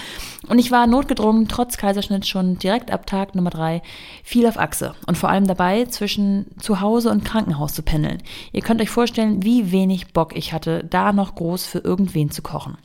Und 0.47 0.57
ich 0.57 0.71
war 0.71 0.87
notgedrungen, 0.87 1.47
trotz 1.47 1.77
Kaiserschnitt 1.77 2.24
schon 2.27 2.57
direkt 2.57 2.91
ab 2.91 3.05
Tag 3.05 3.35
Nummer 3.35 3.49
drei 3.49 3.81
viel 4.23 4.47
auf 4.47 4.57
Achse 4.57 4.95
und 5.07 5.17
vor 5.17 5.29
allem 5.29 5.47
dabei 5.47 5.85
zwischen 5.85 6.47
Zuhause 6.59 7.09
und 7.09 7.25
Krankenhaus 7.25 7.73
zu 7.73 7.83
pendeln. 7.83 8.21
Ihr 8.51 8.61
könnt 8.61 8.81
euch 8.81 8.89
vorstellen, 8.89 9.43
wie 9.43 9.71
wenig 9.71 10.13
Bock 10.13 10.35
ich 10.35 10.53
hatte, 10.53 10.83
da 10.83 11.13
noch 11.13 11.35
groß 11.35 11.65
für 11.65 11.79
irgendwen 11.79 12.31
zu 12.31 12.41
kochen. 12.41 12.77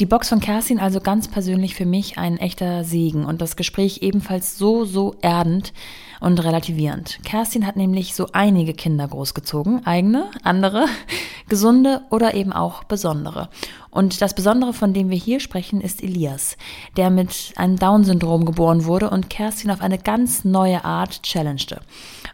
Die 0.00 0.06
Box 0.06 0.28
von 0.28 0.40
Kerstin 0.40 0.78
also 0.78 1.00
ganz 1.00 1.28
persönlich 1.28 1.74
für 1.74 1.86
mich 1.86 2.18
ein 2.18 2.38
echter 2.38 2.84
Segen 2.84 3.24
und 3.24 3.40
das 3.40 3.56
Gespräch 3.56 4.02
ebenfalls 4.02 4.58
so, 4.58 4.84
so 4.84 5.14
erdend 5.22 5.72
und 6.20 6.42
relativierend. 6.42 7.20
Kerstin 7.24 7.66
hat 7.66 7.76
nämlich 7.76 8.14
so 8.14 8.28
einige 8.32 8.74
Kinder 8.74 9.06
großgezogen, 9.08 9.86
eigene, 9.86 10.30
andere, 10.42 10.86
gesunde 11.48 12.02
oder 12.10 12.34
eben 12.34 12.52
auch 12.52 12.84
besondere. 12.84 13.48
Und 13.90 14.20
das 14.20 14.34
Besondere, 14.34 14.74
von 14.74 14.92
dem 14.92 15.08
wir 15.08 15.16
hier 15.16 15.40
sprechen, 15.40 15.80
ist 15.80 16.02
Elias, 16.02 16.58
der 16.98 17.08
mit 17.08 17.54
einem 17.56 17.78
Down-Syndrom 17.78 18.44
geboren 18.44 18.84
wurde 18.84 19.08
und 19.08 19.30
Kerstin 19.30 19.70
auf 19.70 19.80
eine 19.80 19.96
ganz 19.96 20.44
neue 20.44 20.84
Art 20.84 21.22
challengete. 21.22 21.80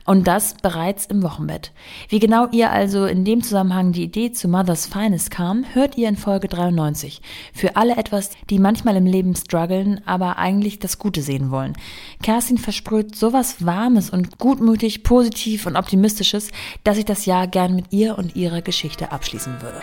Und 0.04 0.26
das 0.26 0.54
bereits 0.54 1.06
im 1.06 1.22
Wochenbett. 1.22 1.70
Wie 2.08 2.18
genau 2.18 2.48
ihr 2.50 2.72
also 2.72 3.06
in 3.06 3.24
dem 3.24 3.44
Zusammenhang 3.44 3.92
die 3.92 4.02
Idee 4.02 4.32
zu 4.32 4.48
Mother's 4.48 4.86
Finest 4.86 5.30
kam, 5.30 5.64
hört 5.72 5.96
ihr 5.96 6.08
in 6.08 6.16
Folge 6.16 6.48
93. 6.48 7.22
Für 7.52 7.76
alle 7.76 7.96
etwas, 7.96 8.30
die 8.50 8.58
manchmal 8.58 8.96
im 8.96 9.06
Leben 9.06 9.34
strugglen, 9.36 10.00
aber 10.06 10.38
eigentlich 10.38 10.78
das 10.78 10.98
Gute 10.98 11.22
sehen 11.22 11.50
wollen. 11.50 11.74
Kerstin 12.22 12.58
versprüht 12.58 13.16
sowas 13.16 13.64
Warmes 13.64 14.10
und 14.10 14.38
gutmütig, 14.38 15.02
positiv 15.02 15.66
und 15.66 15.76
optimistisches, 15.76 16.50
dass 16.84 16.98
ich 16.98 17.04
das 17.04 17.26
Jahr 17.26 17.46
gern 17.46 17.74
mit 17.74 17.92
ihr 17.92 18.18
und 18.18 18.36
ihrer 18.36 18.62
Geschichte 18.62 19.12
abschließen 19.12 19.60
würde. 19.62 19.80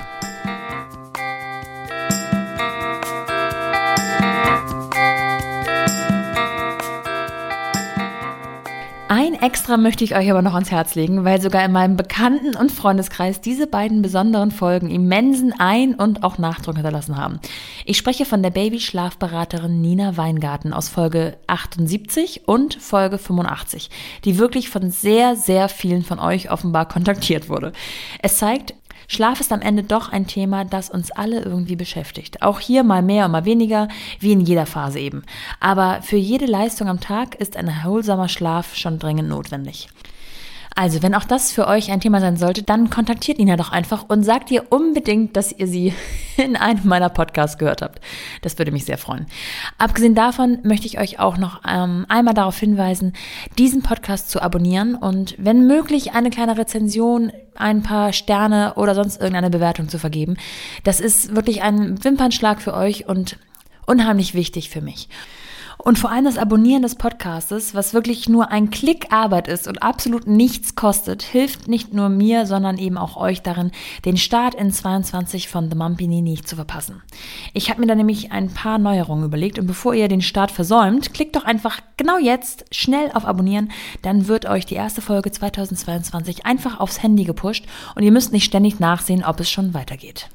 Extra 9.41 9.77
möchte 9.77 10.03
ich 10.03 10.15
euch 10.15 10.29
aber 10.29 10.41
noch 10.41 10.53
ans 10.53 10.71
Herz 10.71 10.95
legen, 10.95 11.23
weil 11.23 11.41
sogar 11.41 11.63
in 11.63 11.71
meinem 11.71 11.95
Bekannten- 11.95 12.55
und 12.55 12.71
Freundeskreis 12.71 13.41
diese 13.41 13.67
beiden 13.67 14.01
besonderen 14.01 14.51
Folgen 14.51 14.89
immensen 14.89 15.53
Ein- 15.57 15.95
und 15.95 16.23
auch 16.23 16.37
Nachdruck 16.37 16.75
hinterlassen 16.75 17.17
haben. 17.17 17.39
Ich 17.85 17.97
spreche 17.97 18.25
von 18.25 18.43
der 18.43 18.49
Babyschlafberaterin 18.49 19.81
Nina 19.81 20.17
Weingarten 20.17 20.73
aus 20.73 20.89
Folge 20.89 21.37
78 21.47 22.47
und 22.47 22.75
Folge 22.75 23.17
85, 23.17 23.89
die 24.25 24.37
wirklich 24.37 24.69
von 24.69 24.91
sehr, 24.91 25.35
sehr 25.35 25.69
vielen 25.69 26.03
von 26.03 26.19
euch 26.19 26.51
offenbar 26.51 26.87
kontaktiert 26.87 27.49
wurde. 27.49 27.71
Es 28.21 28.37
zeigt, 28.37 28.73
Schlaf 29.11 29.39
ist 29.39 29.51
am 29.51 29.61
Ende 29.61 29.81
doch 29.81 30.09
ein 30.09 30.27
Thema, 30.27 30.65
das 30.65 30.91
uns 30.91 31.09
alle 31.09 31.41
irgendwie 31.41 31.75
beschäftigt. 31.75 32.43
Auch 32.43 32.59
hier 32.59 32.83
mal 32.83 33.01
mehr 33.01 33.25
und 33.25 33.31
mal 33.31 33.43
weniger, 33.43 33.87
wie 34.19 34.31
in 34.31 34.39
jeder 34.39 34.67
Phase 34.67 34.99
eben. 34.99 35.23
Aber 35.59 36.03
für 36.03 36.15
jede 36.15 36.45
Leistung 36.45 36.87
am 36.87 36.99
Tag 36.99 37.33
ist 37.33 37.57
ein 37.57 37.67
erholsamer 37.67 38.29
Schlaf 38.29 38.75
schon 38.75 38.99
dringend 38.99 39.27
notwendig. 39.27 39.89
Also, 40.79 41.03
wenn 41.03 41.13
auch 41.13 41.25
das 41.25 41.51
für 41.51 41.67
euch 41.67 41.91
ein 41.91 41.99
Thema 41.99 42.21
sein 42.21 42.37
sollte, 42.37 42.63
dann 42.63 42.89
kontaktiert 42.89 43.37
Nina 43.37 43.57
doch 43.57 43.73
einfach 43.73 44.05
und 44.07 44.23
sagt 44.23 44.49
ihr 44.49 44.71
unbedingt, 44.71 45.35
dass 45.35 45.51
ihr 45.51 45.67
sie 45.67 45.93
in 46.37 46.55
einem 46.55 46.87
meiner 46.87 47.09
Podcasts 47.09 47.57
gehört 47.57 47.81
habt. 47.81 47.99
Das 48.43 48.57
würde 48.57 48.71
mich 48.71 48.85
sehr 48.85 48.97
freuen. 48.97 49.25
Abgesehen 49.77 50.15
davon 50.15 50.59
möchte 50.63 50.87
ich 50.87 50.97
euch 50.97 51.19
auch 51.19 51.35
noch 51.35 51.63
ähm, 51.67 52.05
einmal 52.07 52.33
darauf 52.33 52.57
hinweisen, 52.57 53.11
diesen 53.57 53.83
Podcast 53.83 54.29
zu 54.29 54.41
abonnieren 54.41 54.95
und 54.95 55.35
wenn 55.37 55.67
möglich 55.67 56.13
eine 56.13 56.29
kleine 56.29 56.57
Rezension, 56.57 57.33
ein 57.55 57.83
paar 57.83 58.13
Sterne 58.13 58.75
oder 58.75 58.95
sonst 58.95 59.19
irgendeine 59.19 59.49
Bewertung 59.49 59.89
zu 59.89 59.99
vergeben. 59.99 60.37
Das 60.85 61.01
ist 61.01 61.35
wirklich 61.35 61.61
ein 61.61 62.01
Wimpernschlag 62.05 62.61
für 62.61 62.73
euch 62.73 63.05
und 63.05 63.37
unheimlich 63.85 64.33
wichtig 64.33 64.69
für 64.69 64.79
mich. 64.79 65.09
Und 65.81 65.97
vor 65.97 66.11
allem 66.11 66.25
das 66.25 66.37
Abonnieren 66.37 66.81
des 66.81 66.95
Podcastes, 66.95 67.73
was 67.73 67.93
wirklich 67.93 68.27
nur 68.27 68.51
ein 68.51 68.69
Klick 68.69 69.13
Arbeit 69.13 69.47
ist 69.47 69.65
und 69.65 69.81
absolut 69.81 70.27
nichts 70.27 70.75
kostet, 70.75 71.23
hilft 71.23 71.69
nicht 71.69 71.93
nur 71.93 72.09
mir, 72.09 72.45
sondern 72.45 72.77
eben 72.77 72.97
auch 72.97 73.15
euch 73.15 73.41
darin, 73.41 73.71
den 74.03 74.17
Start 74.17 74.55
in 74.55 74.73
22 74.73 75.47
von 75.47 75.69
The 75.69 75.77
Mumpini 75.77 76.21
nicht 76.21 76.49
zu 76.49 76.57
verpassen. 76.57 77.01
Ich 77.53 77.69
habe 77.69 77.79
mir 77.79 77.87
da 77.87 77.95
nämlich 77.95 78.33
ein 78.33 78.53
paar 78.53 78.77
Neuerungen 78.77 79.23
überlegt 79.23 79.57
und 79.57 79.67
bevor 79.67 79.93
ihr 79.93 80.09
den 80.09 80.21
Start 80.21 80.51
versäumt, 80.51 81.13
klickt 81.13 81.37
doch 81.37 81.45
einfach 81.45 81.79
genau 81.95 82.17
jetzt 82.17 82.65
schnell 82.75 83.09
auf 83.13 83.25
Abonnieren, 83.25 83.71
dann 84.01 84.27
wird 84.27 84.47
euch 84.47 84.65
die 84.65 84.75
erste 84.75 85.01
Folge 85.01 85.31
2022 85.31 86.45
einfach 86.45 86.81
aufs 86.81 87.01
Handy 87.01 87.23
gepusht 87.23 87.65
und 87.95 88.03
ihr 88.03 88.11
müsst 88.11 88.33
nicht 88.33 88.43
ständig 88.43 88.81
nachsehen, 88.81 89.23
ob 89.23 89.39
es 89.39 89.49
schon 89.49 89.73
weitergeht. 89.73 90.29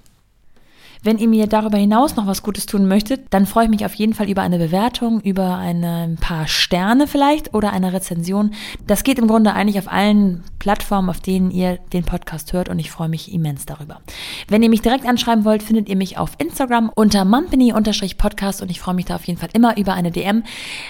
Wenn 1.02 1.18
ihr 1.18 1.28
mir 1.28 1.46
darüber 1.46 1.76
hinaus 1.76 2.16
noch 2.16 2.26
was 2.26 2.42
Gutes 2.42 2.66
tun 2.66 2.88
möchtet, 2.88 3.26
dann 3.30 3.46
freue 3.46 3.64
ich 3.64 3.70
mich 3.70 3.84
auf 3.84 3.94
jeden 3.94 4.14
Fall 4.14 4.30
über 4.30 4.42
eine 4.42 4.58
Bewertung, 4.58 5.20
über 5.20 5.56
eine, 5.56 6.04
ein 6.04 6.16
paar 6.16 6.46
Sterne 6.46 7.06
vielleicht 7.06 7.54
oder 7.54 7.72
eine 7.72 7.92
Rezension. 7.92 8.54
Das 8.86 9.04
geht 9.04 9.18
im 9.18 9.26
Grunde 9.26 9.52
eigentlich 9.52 9.78
auf 9.78 9.90
allen 9.92 10.42
Plattformen, 10.58 11.10
auf 11.10 11.20
denen 11.20 11.50
ihr 11.50 11.78
den 11.92 12.04
Podcast 12.04 12.54
hört 12.54 12.70
und 12.70 12.78
ich 12.78 12.90
freue 12.90 13.10
mich 13.10 13.32
immens 13.32 13.66
darüber. 13.66 14.00
Wenn 14.48 14.62
ihr 14.62 14.70
mich 14.70 14.80
direkt 14.80 15.06
anschreiben 15.06 15.44
wollt, 15.44 15.62
findet 15.62 15.90
ihr 15.90 15.96
mich 15.96 16.16
auf 16.16 16.30
Instagram 16.38 16.90
unter 16.94 17.26
mumpany-podcast 17.26 18.62
und 18.62 18.70
ich 18.70 18.80
freue 18.80 18.94
mich 18.94 19.04
da 19.04 19.16
auf 19.16 19.24
jeden 19.24 19.38
Fall 19.38 19.50
immer 19.52 19.76
über 19.76 19.92
eine 19.92 20.10
DM. 20.10 20.42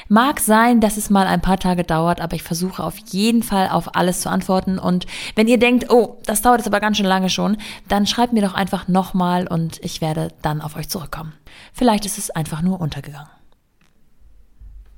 Mag 0.08 0.38
sein, 0.38 0.80
dass 0.80 0.96
es 0.96 1.10
mal 1.10 1.26
ein 1.26 1.40
paar 1.40 1.58
Tage 1.58 1.82
dauert, 1.82 2.20
aber 2.20 2.36
ich 2.36 2.44
versuche 2.44 2.84
auf 2.84 2.98
jeden 3.10 3.42
Fall 3.42 3.68
auf 3.68 3.96
alles 3.96 4.20
zu 4.20 4.30
antworten 4.30 4.78
und 4.78 5.06
wenn 5.34 5.48
ihr 5.48 5.58
denkt, 5.58 5.90
oh, 5.90 6.18
das 6.24 6.42
dauert 6.42 6.58
jetzt 6.58 6.68
aber 6.68 6.78
ganz 6.78 6.98
schön 6.98 7.06
lange 7.06 7.28
schon, 7.28 7.56
dann 7.88 8.06
schreibt 8.06 8.32
mir 8.32 8.42
doch 8.42 8.54
einfach 8.54 8.86
nochmal 8.86 9.48
und 9.48 9.80
ich 9.82 10.00
werde 10.00 10.03
dann 10.12 10.60
auf 10.60 10.76
euch 10.76 10.88
zurückkommen. 10.88 11.32
Vielleicht 11.72 12.04
ist 12.04 12.18
es 12.18 12.30
einfach 12.30 12.60
nur 12.60 12.80
untergegangen. 12.80 13.30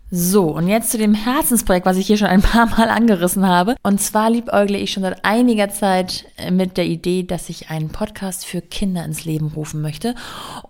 So, 0.08 0.44
und 0.44 0.68
jetzt 0.68 0.92
zu 0.92 0.98
dem 0.98 1.14
Herzensprojekt, 1.14 1.84
was 1.84 1.96
ich 1.96 2.06
hier 2.06 2.16
schon 2.16 2.28
ein 2.28 2.40
paar 2.40 2.66
Mal 2.66 2.90
angerissen 2.90 3.44
habe. 3.44 3.74
Und 3.82 4.00
zwar 4.00 4.30
liebäugle 4.30 4.78
ich 4.78 4.92
schon 4.92 5.02
seit 5.02 5.24
einiger 5.24 5.68
Zeit 5.68 6.26
mit 6.48 6.76
der 6.76 6.86
Idee, 6.86 7.24
dass 7.24 7.48
ich 7.48 7.70
einen 7.70 7.88
Podcast 7.88 8.46
für 8.46 8.60
Kinder 8.60 9.04
ins 9.04 9.24
Leben 9.24 9.48
rufen 9.48 9.82
möchte. 9.82 10.14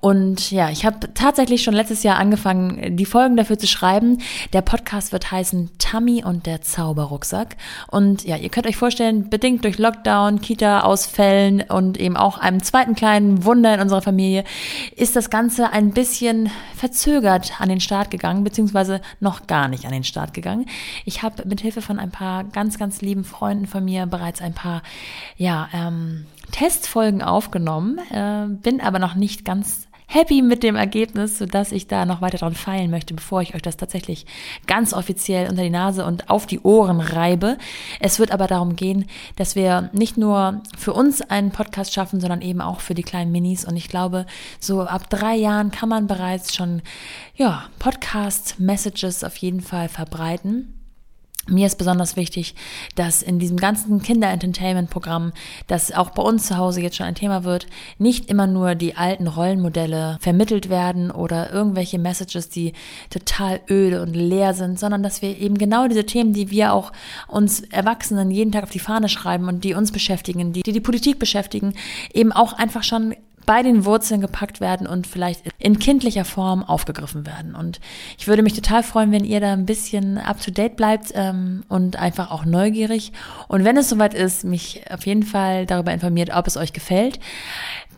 Und 0.01 0.51
ja, 0.51 0.71
ich 0.71 0.87
habe 0.87 1.13
tatsächlich 1.13 1.63
schon 1.63 1.75
letztes 1.75 2.03
Jahr 2.03 2.17
angefangen, 2.17 2.97
die 2.97 3.05
Folgen 3.05 3.37
dafür 3.37 3.59
zu 3.59 3.67
schreiben. 3.67 4.23
Der 4.55 4.63
Podcast 4.63 5.13
wird 5.13 5.31
heißen 5.31 5.69
Tammy 5.77 6.25
und 6.25 6.47
der 6.47 6.63
Zauberrucksack. 6.63 7.57
Und 7.89 8.25
ja, 8.25 8.37
ihr 8.37 8.49
könnt 8.49 8.67
euch 8.67 8.79
vorstellen, 8.79 9.29
bedingt 9.29 9.65
durch 9.65 9.77
Lockdown, 9.77 10.41
Kita-Ausfällen 10.41 11.61
und 11.61 12.01
eben 12.01 12.17
auch 12.17 12.39
einem 12.39 12.63
zweiten 12.63 12.95
kleinen 12.95 13.45
Wunder 13.45 13.75
in 13.75 13.83
unserer 13.83 14.01
Familie, 14.01 14.45
ist 14.97 15.15
das 15.15 15.29
Ganze 15.29 15.75
ein 15.75 15.91
bisschen 15.91 16.49
verzögert 16.75 17.53
an 17.59 17.69
den 17.69 17.81
Start 17.81 18.11
gegangen, 18.11 18.43
beziehungsweise 18.43 19.03
noch 19.27 19.49
gar 19.49 19.67
nicht 19.67 19.85
an 19.87 19.93
den 19.93 20.05
Start 20.05 20.33
gegangen. 20.35 20.67
Ich 21.05 21.25
habe 21.25 21.47
mit 21.49 21.61
Hilfe 21.61 21.83
von 21.83 21.99
ein 21.99 22.13
paar 22.13 22.45
ganz, 22.45 22.79
ganz 22.79 23.03
lieben 23.03 23.25
Freunden 23.25 23.67
von 23.67 23.85
mir 23.85 24.07
bereits 24.07 24.41
ein 24.41 24.55
paar, 24.55 24.83
ja, 25.37 25.69
ähm, 25.75 26.27
Testfolgen 26.53 27.23
aufgenommen, 27.23 27.99
äh, 28.13 28.47
bin 28.47 28.81
aber 28.81 29.01
noch 29.01 29.17
nicht 29.17 29.45
ganz 29.45 29.89
happy 30.07 30.41
mit 30.41 30.63
dem 30.63 30.77
Ergebnis, 30.77 31.39
sodass 31.39 31.73
ich 31.73 31.89
da 31.89 32.07
noch 32.07 32.21
weiter 32.21 32.39
dran 32.39 32.55
feilen 32.55 32.91
möchte, 32.91 33.15
bevor 33.15 33.43
ich 33.43 33.55
euch 33.55 33.63
das 33.63 33.77
tatsächlich 33.77 34.27
ganz 34.67 34.93
offiziell 34.93 35.49
unter 35.49 35.63
die 35.63 35.71
Nase 35.71 36.05
und 36.05 36.31
auf 36.31 36.47
die 36.47 36.61
Ohren 36.61 37.01
reibe. 37.01 37.59
Es 38.01 38.19
wird 38.19 38.31
aber 38.31 38.47
darum 38.47 38.77
gehen, 38.77 39.07
dass 39.37 39.57
wir 39.57 39.91
nicht 39.93 40.17
nur 40.17 40.63
für 40.79 40.93
uns 40.93 41.23
einen 41.23 41.51
Podcast 41.51 41.93
schaffen, 41.93 42.21
sondern 42.21 42.41
eben 42.41 42.61
auch 42.61 42.81
für 42.81 42.95
die 42.95 43.03
kleinen 43.03 43.33
Minis. 43.33 43.65
Und 43.65 43.77
ich 43.77 43.89
glaube, 43.89 44.27
so 44.61 44.83
ab 44.83 45.11
drei 45.11 45.35
Jahren 45.35 45.71
kann 45.71 45.89
man 45.89 46.07
bereits 46.07 46.55
schon, 46.55 46.83
ja, 47.35 47.65
Podcast-Messages 47.79 49.25
auf 49.25 49.37
jeden 49.37 49.61
Fall 49.61 49.89
verbreiten. 49.89 50.76
Mir 51.49 51.67
ist 51.67 51.79
besonders 51.79 52.17
wichtig, 52.17 52.55
dass 52.97 53.23
in 53.23 53.39
diesem 53.39 53.57
ganzen 53.57 54.03
Kinder-Entertainment-Programm, 54.03 55.33
das 55.69 55.93
auch 55.93 56.11
bei 56.11 56.23
uns 56.23 56.47
zu 56.47 56.57
Hause 56.57 56.81
jetzt 56.81 56.97
schon 56.97 57.07
ein 57.07 57.15
Thema 57.15 57.45
wird, 57.45 57.67
nicht 57.99 58.29
immer 58.29 58.49
nur 58.49 58.75
die 58.75 58.97
alten 58.97 59.29
Rollenmodelle 59.29 60.19
vermittelt 60.21 60.69
werden 60.69 61.13
oder 61.13 61.53
irgendwelche 61.53 62.01
Messages, 62.01 62.49
die 62.49 62.73
total 63.11 63.61
öde 63.71 64.03
und 64.03 64.15
leer 64.15 64.55
sind, 64.55 64.81
sondern 64.81 65.05
dass 65.05 65.23
wir 65.23 65.39
eben 65.39 65.57
genau 65.57 65.87
diese 65.87 66.05
Themen, 66.05 66.33
die 66.33 66.51
wir 66.51 66.73
auch 66.73 66.93
uns 67.29 67.61
Erwachsenen 67.61 68.33
jeden 68.33 68.51
Tag 68.51 68.65
auf 68.65 68.71
die 68.71 68.81
Fahne 68.81 69.09
schreiben 69.09 69.47
und 69.47 69.63
die 69.63 69.75
uns 69.75 69.93
beschäftigen, 69.93 70.53
die 70.53 70.63
die, 70.63 70.73
die 70.73 70.81
Politik 70.81 71.21
beschäftigen, 71.21 71.75
eben 72.13 72.33
auch 72.33 72.55
einfach 72.55 72.83
schon 72.83 73.15
bei 73.47 73.63
den 73.63 73.85
Wurzeln 73.85 74.21
gepackt 74.21 74.61
werden 74.61 74.87
und 74.87 75.07
vielleicht 75.07 75.43
in 75.59 75.79
kindlicher 75.79 76.25
Form 76.25 76.65
aufgegriffen 76.65 77.27
werden. 77.27 77.55
Und 77.55 77.81
ich 78.19 78.27
würde 78.27 78.43
mich 78.43 78.55
total 78.55 78.83
freuen, 78.83 79.13
wenn 79.13 79.25
ihr 79.25 79.41
da 79.41 79.53
ein 79.53 79.67
bisschen 79.67 80.19
up-to-date 80.19 80.77
bleibt 80.77 81.13
ähm, 81.15 81.63
und 81.69 81.97
einfach 81.97 82.31
auch 82.33 82.45
neugierig. 82.45 83.13
Und 83.49 83.65
wenn 83.65 83.77
es 83.77 83.89
soweit 83.89 84.15
ist, 84.15 84.45
mich 84.45 84.83
auf 84.91 85.07
jeden 85.07 85.23
Fall 85.23 85.65
darüber 85.65 85.93
informiert, 85.93 86.31
ob 86.35 86.47
es 86.47 86.57
euch 86.57 86.73
gefällt. 86.73 87.21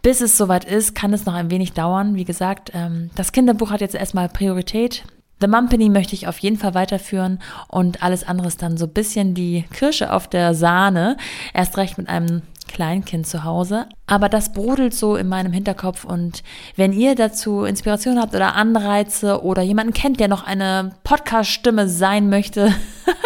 Bis 0.02 0.20
es 0.20 0.36
soweit 0.36 0.64
ist, 0.64 0.94
kann 0.94 1.12
es 1.12 1.26
noch 1.26 1.34
ein 1.34 1.50
wenig 1.50 1.72
dauern. 1.72 2.14
Wie 2.14 2.24
gesagt, 2.24 2.70
ähm, 2.74 3.10
das 3.14 3.32
Kinderbuch 3.32 3.70
hat 3.70 3.80
jetzt 3.80 3.94
erstmal 3.94 4.28
Priorität. 4.28 5.04
The 5.40 5.46
Mumpany 5.46 5.88
möchte 5.88 6.14
ich 6.14 6.26
auf 6.26 6.38
jeden 6.38 6.56
Fall 6.56 6.74
weiterführen 6.74 7.40
und 7.68 8.02
alles 8.02 8.26
andere 8.26 8.48
ist 8.48 8.60
dann 8.60 8.76
so 8.76 8.86
ein 8.86 8.92
bisschen 8.92 9.34
die 9.34 9.64
Kirsche 9.72 10.12
auf 10.12 10.28
der 10.28 10.52
Sahne. 10.54 11.16
Erst 11.54 11.76
recht 11.76 11.96
mit 11.96 12.08
einem 12.08 12.42
Kleinkind 12.68 13.26
zu 13.26 13.42
Hause. 13.42 13.86
Aber 14.06 14.28
das 14.28 14.52
brodelt 14.52 14.94
so 14.94 15.16
in 15.16 15.26
meinem 15.26 15.52
Hinterkopf 15.52 16.04
und 16.04 16.44
wenn 16.76 16.92
ihr 16.92 17.16
dazu 17.16 17.64
Inspiration 17.64 18.20
habt 18.20 18.34
oder 18.34 18.54
Anreize 18.54 19.42
oder 19.42 19.62
jemanden 19.62 19.92
kennt, 19.92 20.20
der 20.20 20.28
noch 20.28 20.44
eine 20.44 20.92
Podcast-Stimme 21.02 21.88
sein 21.88 22.28
möchte 22.28 22.72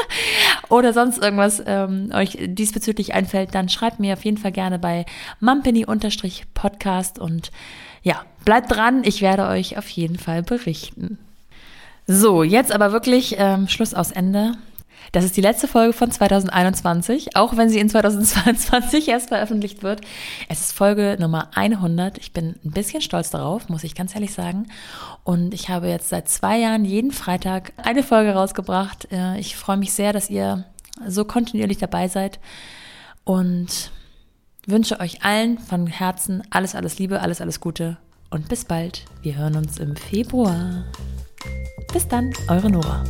oder 0.71 0.95
sonst 0.95 1.23
irgendwas 1.23 1.63
ähm, 1.67 2.11
euch 2.15 2.39
diesbezüglich 2.41 3.13
einfällt, 3.13 3.55
dann 3.55 3.69
schreibt 3.69 4.01
mir 4.01 4.15
auf 4.15 4.25
jeden 4.25 4.39
Fall 4.39 4.53
gerne 4.53 4.79
bei 4.79 5.05
mumpany-podcast 5.41 7.19
und 7.19 7.51
ja, 8.03 8.23
bleibt 8.45 8.71
dran, 8.75 9.03
ich 9.05 9.21
werde 9.23 9.47
euch 9.47 9.77
auf 9.77 9.89
jeden 9.91 10.19
Fall 10.19 10.43
berichten. 10.43 11.19
So, 12.07 12.43
jetzt 12.43 12.73
aber 12.73 12.93
wirklich 12.93 13.37
ähm, 13.39 13.69
Schluss 13.69 13.95
aus 13.95 14.11
Ende. 14.11 14.55
Das 15.11 15.25
ist 15.25 15.37
die 15.37 15.41
letzte 15.41 15.69
Folge 15.69 15.93
von 15.93 16.11
2021, 16.11 17.37
auch 17.37 17.57
wenn 17.57 17.69
sie 17.69 17.81
in 17.81 17.89
2022 17.89 19.09
erst 19.09 19.29
veröffentlicht 19.29 19.83
wird. 19.83 20.01
Es 20.49 20.61
ist 20.61 20.73
Folge 20.73 21.17
Nummer 21.19 21.51
100. 21.55 22.19
Ich 22.19 22.33
bin 22.33 22.55
ein 22.65 22.71
bisschen 22.71 23.03
stolz 23.03 23.31
darauf, 23.31 23.69
muss 23.69 23.85
ich 23.85 23.95
ganz 23.95 24.15
ehrlich 24.15 24.33
sagen. 24.33 24.69
Und 25.25 25.55
ich 25.55 25.69
habe 25.69 25.89
jetzt 25.89 26.09
seit 26.09 26.29
zwei 26.29 26.59
Jahren 26.59 26.85
jeden 26.85 27.11
Freitag 27.11 27.73
eine 27.77 28.03
Folge 28.03 28.33
rausgebracht. 28.33 29.09
Äh, 29.11 29.39
ich 29.39 29.57
freue 29.57 29.77
mich 29.77 29.93
sehr, 29.93 30.13
dass 30.13 30.31
ihr 30.31 30.65
so 31.07 31.25
kontinuierlich 31.25 31.79
dabei 31.79 32.09
seid 32.09 32.39
und 33.25 33.91
wünsche 34.67 35.01
euch 35.01 35.25
allen 35.25 35.59
von 35.59 35.87
Herzen 35.87 36.43
alles, 36.51 36.75
alles 36.75 36.99
Liebe, 36.99 37.21
alles, 37.21 37.41
alles 37.41 37.61
Gute 37.61 37.97
und 38.31 38.49
bis 38.49 38.65
bald. 38.65 39.05
Wir 39.23 39.37
hören 39.37 39.57
uns 39.57 39.79
im 39.79 39.97
Februar. 39.97 40.85
Bis 41.93 42.09
dann, 42.09 42.33
eure 42.49 42.71
Nora. 42.71 43.05